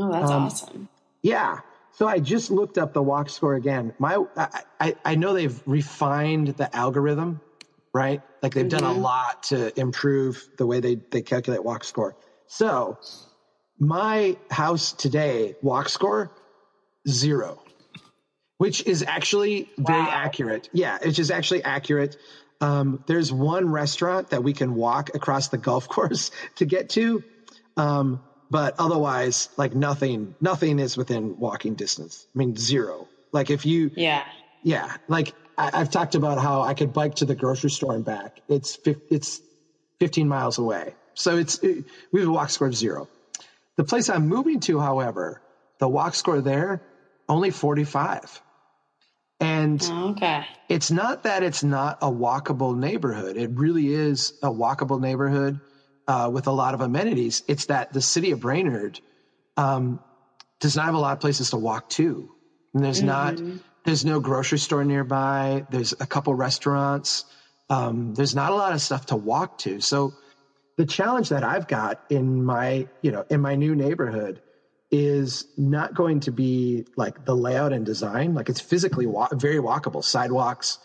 Oh, 0.00 0.10
that's 0.10 0.30
um, 0.30 0.44
awesome. 0.44 0.88
Yeah. 1.20 1.60
So 1.92 2.08
I 2.08 2.18
just 2.18 2.50
looked 2.50 2.78
up 2.78 2.94
the 2.94 3.02
walk 3.02 3.28
score 3.28 3.54
again. 3.54 3.92
My, 3.98 4.24
I, 4.80 4.96
I 5.04 5.14
know 5.14 5.34
they've 5.34 5.62
refined 5.66 6.48
the 6.48 6.74
algorithm, 6.74 7.42
right? 7.92 8.22
Like 8.42 8.54
they've 8.54 8.64
mm-hmm. 8.64 8.78
done 8.78 8.84
a 8.84 8.94
mm-hmm. 8.94 9.02
lot 9.02 9.42
to 9.44 9.78
improve 9.78 10.48
the 10.56 10.66
way 10.66 10.80
they, 10.80 10.94
they 10.94 11.20
calculate 11.20 11.62
walk 11.62 11.84
score. 11.84 12.16
So 12.46 12.98
my 13.78 14.36
house 14.50 14.92
today 14.92 15.56
walk 15.60 15.90
score 15.90 16.30
zero, 17.08 17.62
which 18.58 18.86
is 18.86 19.02
actually 19.02 19.68
very 19.78 20.02
wow. 20.02 20.10
accurate. 20.10 20.68
Yeah, 20.72 20.98
it's 21.02 21.16
just 21.16 21.30
actually 21.30 21.64
accurate. 21.64 22.16
Um, 22.60 23.02
there's 23.06 23.32
one 23.32 23.68
restaurant 23.68 24.30
that 24.30 24.44
we 24.44 24.52
can 24.52 24.74
walk 24.74 25.10
across 25.14 25.48
the 25.48 25.58
golf 25.58 25.88
course 25.96 26.30
to 26.56 26.64
get 26.64 26.90
to. 26.90 27.24
Um, 27.76 28.20
but 28.50 28.74
otherwise, 28.78 29.48
like 29.56 29.74
nothing, 29.74 30.34
nothing 30.40 30.78
is 30.78 30.96
within 30.96 31.38
walking 31.38 31.74
distance. 31.74 32.26
I 32.34 32.38
mean, 32.38 32.56
zero. 32.56 33.08
Like 33.32 33.50
if 33.50 33.64
you, 33.64 33.90
yeah, 33.96 34.24
yeah, 34.62 34.94
like 35.08 35.34
I, 35.56 35.78
have 35.78 35.90
talked 35.90 36.14
about 36.14 36.38
how 36.38 36.60
I 36.60 36.74
could 36.74 36.92
bike 36.92 37.16
to 37.16 37.24
the 37.24 37.34
grocery 37.34 37.70
store 37.70 37.94
and 37.94 38.04
back. 38.04 38.40
It's 38.48 38.78
it's 38.84 39.40
15 40.00 40.28
miles 40.28 40.58
away, 40.58 40.94
so 41.14 41.38
it's 41.38 41.58
it, 41.60 41.86
we 42.12 42.20
have 42.20 42.28
a 42.28 42.32
walk 42.32 42.50
score 42.50 42.68
of 42.68 42.76
zero. 42.76 43.08
The 43.76 43.84
place 43.84 44.10
I'm 44.10 44.28
moving 44.28 44.60
to, 44.60 44.78
however, 44.78 45.40
the 45.78 45.88
walk 45.88 46.14
score 46.14 46.42
there 46.42 46.82
only 47.32 47.50
45. 47.50 48.42
And 49.40 49.82
okay. 49.82 50.44
it's 50.68 50.90
not 50.90 51.24
that 51.24 51.42
it's 51.42 51.64
not 51.64 51.98
a 52.02 52.10
walkable 52.10 52.76
neighborhood. 52.78 53.36
It 53.36 53.50
really 53.54 53.92
is 53.92 54.34
a 54.42 54.50
walkable 54.50 55.00
neighborhood 55.00 55.58
uh, 56.06 56.30
with 56.32 56.46
a 56.46 56.52
lot 56.52 56.74
of 56.74 56.80
amenities. 56.80 57.42
It's 57.48 57.66
that 57.66 57.92
the 57.92 58.02
city 58.02 58.30
of 58.30 58.40
Brainerd 58.40 59.00
um, 59.56 59.98
does 60.60 60.76
not 60.76 60.84
have 60.84 60.94
a 60.94 60.98
lot 60.98 61.14
of 61.14 61.20
places 61.20 61.50
to 61.50 61.56
walk 61.56 61.88
to. 61.90 62.30
And 62.74 62.84
there's 62.84 62.98
mm-hmm. 62.98 63.46
not, 63.46 63.60
there's 63.84 64.04
no 64.04 64.20
grocery 64.20 64.58
store 64.58 64.84
nearby. 64.84 65.66
There's 65.70 65.92
a 65.92 66.06
couple 66.06 66.34
restaurants. 66.34 67.24
Um, 67.68 68.14
there's 68.14 68.34
not 68.34 68.52
a 68.52 68.54
lot 68.54 68.74
of 68.74 68.80
stuff 68.80 69.06
to 69.06 69.16
walk 69.16 69.58
to. 69.58 69.80
So 69.80 70.12
the 70.76 70.86
challenge 70.86 71.30
that 71.30 71.42
I've 71.42 71.66
got 71.66 72.00
in 72.10 72.44
my, 72.44 72.88
you 73.00 73.10
know, 73.10 73.24
in 73.28 73.40
my 73.40 73.56
new 73.56 73.74
neighborhood 73.74 74.42
is 74.92 75.46
not 75.56 75.94
going 75.94 76.20
to 76.20 76.30
be 76.30 76.84
like 76.96 77.24
the 77.24 77.34
layout 77.34 77.72
and 77.72 77.84
design. 77.86 78.34
Like 78.34 78.50
it's 78.50 78.60
physically 78.60 79.06
wa- 79.06 79.30
very 79.32 79.56
walkable, 79.56 80.04
sidewalks, 80.04 80.78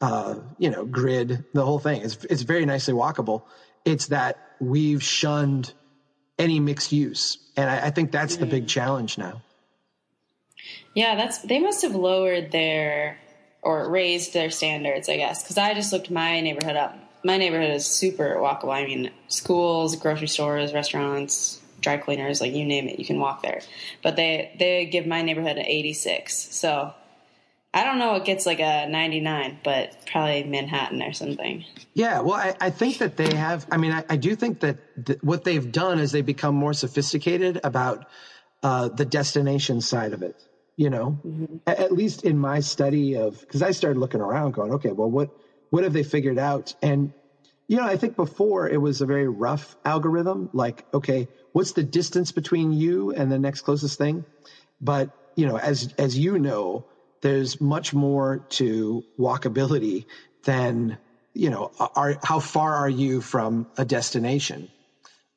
uh, 0.00 0.36
you 0.58 0.70
know, 0.70 0.86
grid, 0.86 1.44
the 1.52 1.64
whole 1.64 1.80
thing. 1.80 2.02
It's 2.02 2.24
it's 2.30 2.42
very 2.42 2.64
nicely 2.64 2.94
walkable. 2.94 3.42
It's 3.84 4.06
that 4.06 4.38
we've 4.60 5.02
shunned 5.02 5.72
any 6.38 6.60
mixed 6.60 6.92
use, 6.92 7.38
and 7.56 7.68
I, 7.68 7.86
I 7.86 7.90
think 7.90 8.12
that's 8.12 8.36
mm. 8.36 8.40
the 8.40 8.46
big 8.46 8.68
challenge 8.68 9.18
now. 9.18 9.42
Yeah, 10.94 11.16
that's 11.16 11.38
they 11.38 11.58
must 11.58 11.82
have 11.82 11.96
lowered 11.96 12.52
their 12.52 13.18
or 13.60 13.90
raised 13.90 14.34
their 14.34 14.50
standards, 14.50 15.08
I 15.08 15.16
guess, 15.16 15.42
because 15.42 15.58
I 15.58 15.74
just 15.74 15.92
looked 15.92 16.12
my 16.12 16.40
neighborhood 16.40 16.76
up. 16.76 16.96
My 17.24 17.36
neighborhood 17.36 17.70
is 17.70 17.84
super 17.84 18.36
walkable. 18.36 18.72
I 18.72 18.86
mean, 18.86 19.10
schools, 19.26 19.96
grocery 19.96 20.28
stores, 20.28 20.72
restaurants, 20.72 21.60
dry 21.80 21.96
cleaners, 21.96 22.40
like 22.40 22.52
you 22.52 22.64
name 22.64 22.88
it, 22.88 22.98
you 22.98 23.04
can 23.04 23.18
walk 23.18 23.42
there. 23.42 23.60
But 24.02 24.16
they 24.16 24.54
they 24.58 24.86
give 24.86 25.06
my 25.06 25.22
neighborhood 25.22 25.56
an 25.56 25.66
86. 25.66 26.34
So 26.34 26.94
I 27.74 27.84
don't 27.84 27.98
know. 27.98 28.14
It 28.14 28.24
gets 28.24 28.46
like 28.46 28.60
a 28.60 28.86
99, 28.88 29.60
but 29.62 29.94
probably 30.06 30.42
Manhattan 30.44 31.02
or 31.02 31.12
something. 31.12 31.64
Yeah, 31.92 32.20
well, 32.20 32.34
I, 32.34 32.54
I 32.60 32.70
think 32.70 32.98
that 32.98 33.16
they 33.16 33.34
have. 33.34 33.66
I 33.70 33.76
mean, 33.76 33.92
I, 33.92 34.04
I 34.08 34.16
do 34.16 34.34
think 34.34 34.60
that 34.60 34.78
th- 35.04 35.18
what 35.22 35.44
they've 35.44 35.70
done 35.70 35.98
is 35.98 36.10
they 36.10 36.22
become 36.22 36.54
more 36.54 36.72
sophisticated 36.72 37.60
about 37.62 38.06
uh, 38.62 38.88
the 38.88 39.04
destination 39.04 39.80
side 39.80 40.12
of 40.12 40.22
it. 40.22 40.36
You 40.76 40.90
know, 40.90 41.18
mm-hmm. 41.26 41.56
at, 41.66 41.78
at 41.78 41.92
least 41.92 42.24
in 42.24 42.38
my 42.38 42.60
study 42.60 43.16
of 43.16 43.40
because 43.40 43.62
I 43.62 43.72
started 43.72 43.98
looking 43.98 44.20
around, 44.20 44.52
going, 44.52 44.72
okay, 44.74 44.92
well, 44.92 45.10
what 45.10 45.30
what 45.70 45.84
have 45.84 45.92
they 45.92 46.04
figured 46.04 46.38
out? 46.38 46.74
And 46.80 47.12
you 47.68 47.76
know, 47.76 47.84
I 47.84 47.98
think 47.98 48.16
before 48.16 48.68
it 48.68 48.80
was 48.80 49.02
a 49.02 49.06
very 49.06 49.28
rough 49.28 49.76
algorithm, 49.84 50.48
like, 50.54 50.86
okay, 50.92 51.28
what's 51.52 51.72
the 51.72 51.82
distance 51.82 52.32
between 52.32 52.72
you 52.72 53.12
and 53.12 53.30
the 53.30 53.38
next 53.38 53.60
closest 53.60 53.98
thing? 53.98 54.24
But, 54.80 55.10
you 55.36 55.46
know, 55.46 55.58
as, 55.58 55.92
as 55.98 56.18
you 56.18 56.38
know, 56.38 56.86
there's 57.20 57.60
much 57.60 57.92
more 57.92 58.38
to 58.50 59.04
walkability 59.18 60.06
than, 60.44 60.96
you 61.34 61.50
know, 61.50 61.70
are, 61.94 62.18
how 62.22 62.40
far 62.40 62.74
are 62.74 62.88
you 62.88 63.20
from 63.20 63.66
a 63.76 63.84
destination? 63.84 64.70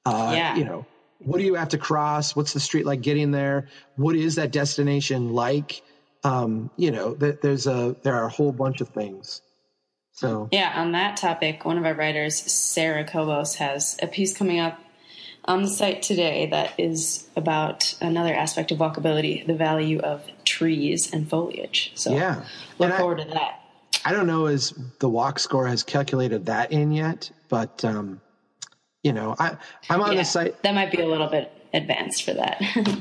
Uh, 0.06 0.32
yeah. 0.34 0.56
You 0.56 0.64
know, 0.64 0.86
what 1.20 1.40
do 1.40 1.44
you 1.44 1.56
have 1.56 1.70
to 1.70 1.78
cross? 1.78 2.34
What's 2.34 2.54
the 2.54 2.62
street 2.62 2.86
like 2.86 3.02
getting 3.02 3.32
there? 3.32 3.68
What 3.98 4.16
is 4.16 4.36
that 4.36 4.54
destination 4.54 5.34
like? 5.34 5.82
Um, 6.24 6.72
you 6.78 6.92
know, 6.92 7.14
th- 7.14 7.40
there's 7.42 7.68
a, 7.68 7.98
there 8.04 8.16
are 8.16 8.26
a 8.26 8.30
whole 8.30 8.54
bunch 8.54 8.80
of 8.80 8.90
things 8.90 9.42
so 10.22 10.48
yeah, 10.52 10.74
on 10.76 10.92
that 10.92 11.18
topic, 11.18 11.66
one 11.66 11.80
of 11.80 11.86
our 11.86 11.96
writers, 11.96 12.40
Sarah 12.40 13.04
Kobos, 13.04 13.56
has 13.56 13.98
a 14.04 14.08
piece 14.08 14.38
coming 14.38 14.60
up 14.60 14.80
on 15.46 15.64
the 15.64 15.68
site 15.68 16.04
today 16.04 16.46
that 16.52 16.76
is 16.78 17.28
about 17.36 17.96
another 18.02 18.32
aspect 18.32 18.72
of 18.72 18.78
walkability, 18.78 19.48
the 19.48 19.56
value 19.56 19.98
of 19.98 20.24
trees 20.46 21.12
and 21.12 21.28
foliage. 21.28 21.92
So 21.96 22.14
yeah, 22.14 22.46
look 22.78 22.92
and 22.92 23.00
forward 23.00 23.20
I, 23.22 23.24
to 23.24 23.30
that. 23.32 23.62
I 24.06 24.12
don't 24.12 24.28
know 24.28 24.46
as 24.46 24.76
the 25.00 25.10
walk 25.10 25.40
score 25.40 25.66
has 25.66 25.82
calculated 25.82 26.46
that 26.46 26.72
in 26.72 26.92
yet, 26.92 27.32
but 27.50 27.84
um, 27.84 28.22
you 29.02 29.14
know, 29.14 29.36
I 29.40 29.58
I'm 29.90 30.04
on 30.04 30.12
yeah, 30.12 30.20
the 30.20 30.26
site. 30.26 30.62
That 30.62 30.76
might 30.76 30.92
be 30.92 31.02
a 31.02 31.08
little 31.08 31.30
bit 31.30 31.52
advanced 31.74 32.22
for 32.22 32.36
that. 32.36 32.62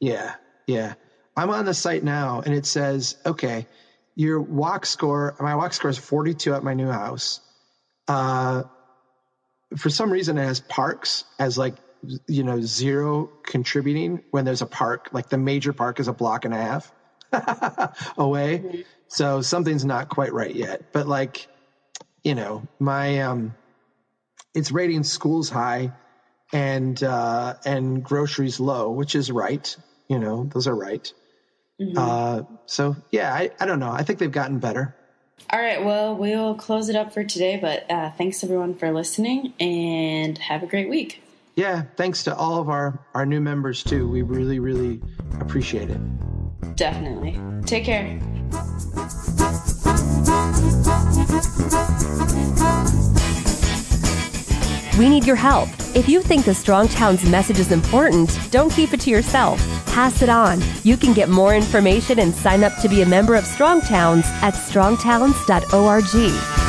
yeah, 0.00 0.36
yeah. 0.66 0.94
I'm 1.36 1.50
on 1.50 1.66
the 1.66 1.74
site 1.74 2.04
now, 2.04 2.40
and 2.40 2.54
it 2.54 2.64
says, 2.64 3.18
okay 3.26 3.66
your 4.14 4.40
walk 4.40 4.86
score, 4.86 5.34
my 5.40 5.56
walk 5.56 5.72
score 5.72 5.90
is 5.90 5.98
42 5.98 6.54
at 6.54 6.62
my 6.62 6.74
new 6.74 6.88
house. 6.88 7.40
Uh, 8.08 8.64
for 9.76 9.90
some 9.90 10.10
reason, 10.10 10.38
it 10.38 10.44
has 10.44 10.60
parks 10.60 11.24
as 11.38 11.56
like, 11.56 11.74
you 12.26 12.42
know, 12.42 12.60
zero 12.60 13.30
contributing 13.44 14.22
when 14.30 14.44
there's 14.44 14.62
a 14.62 14.66
park, 14.66 15.10
like 15.12 15.28
the 15.28 15.38
major 15.38 15.72
park 15.72 16.00
is 16.00 16.08
a 16.08 16.12
block 16.12 16.44
and 16.44 16.52
a 16.52 16.58
half 16.58 16.92
away. 18.18 18.58
Mm-hmm. 18.58 18.80
So 19.08 19.40
something's 19.40 19.84
not 19.84 20.08
quite 20.08 20.32
right 20.32 20.54
yet. 20.54 20.92
But 20.92 21.06
like, 21.06 21.46
you 22.22 22.34
know, 22.34 22.66
my, 22.78 23.20
um, 23.20 23.54
it's 24.54 24.72
rating 24.72 25.04
schools 25.04 25.48
high 25.48 25.92
and, 26.52 27.02
uh, 27.02 27.54
and 27.64 28.02
groceries 28.02 28.60
low, 28.60 28.90
which 28.90 29.14
is 29.14 29.30
right. 29.30 29.74
You 30.08 30.18
know, 30.18 30.44
those 30.52 30.66
are 30.66 30.74
right. 30.74 31.10
Mm-hmm. 31.80 31.96
Uh, 31.96 32.42
so 32.66 32.96
yeah, 33.10 33.34
I, 33.34 33.50
I 33.60 33.66
don't 33.66 33.80
know. 33.80 33.90
I 33.90 34.02
think 34.02 34.18
they've 34.18 34.30
gotten 34.30 34.58
better. 34.58 34.94
All 35.50 35.60
right. 35.60 35.84
Well, 35.84 36.16
we'll 36.16 36.54
close 36.54 36.88
it 36.88 36.96
up 36.96 37.12
for 37.12 37.24
today, 37.24 37.58
but 37.60 37.90
uh, 37.90 38.10
thanks 38.12 38.42
everyone 38.42 38.74
for 38.74 38.90
listening 38.92 39.52
and 39.60 40.38
have 40.38 40.62
a 40.62 40.66
great 40.66 40.88
week. 40.88 41.22
Yeah. 41.56 41.82
Thanks 41.96 42.24
to 42.24 42.34
all 42.34 42.60
of 42.60 42.68
our, 42.68 42.98
our 43.14 43.26
new 43.26 43.40
members 43.40 43.82
too. 43.82 44.08
We 44.08 44.22
really, 44.22 44.58
really 44.58 45.02
appreciate 45.40 45.90
it. 45.90 46.00
Definitely. 46.76 47.38
Take 47.66 47.84
care. 47.84 48.18
We 54.98 55.08
need 55.08 55.26
your 55.26 55.36
help. 55.36 55.68
If 55.94 56.08
you 56.08 56.22
think 56.22 56.44
the 56.44 56.54
Strong 56.54 56.88
Towns 56.88 57.28
message 57.28 57.58
is 57.58 57.72
important, 57.72 58.38
don't 58.50 58.72
keep 58.72 58.92
it 58.92 59.00
to 59.00 59.10
yourself. 59.10 59.58
Pass 59.86 60.22
it 60.22 60.28
on. 60.28 60.62
You 60.84 60.96
can 60.96 61.14
get 61.14 61.28
more 61.28 61.54
information 61.54 62.18
and 62.18 62.34
sign 62.34 62.62
up 62.62 62.76
to 62.82 62.88
be 62.88 63.02
a 63.02 63.06
member 63.06 63.34
of 63.34 63.46
Strong 63.46 63.82
Towns 63.82 64.24
at 64.42 64.54
strongtowns.org. 64.54 66.61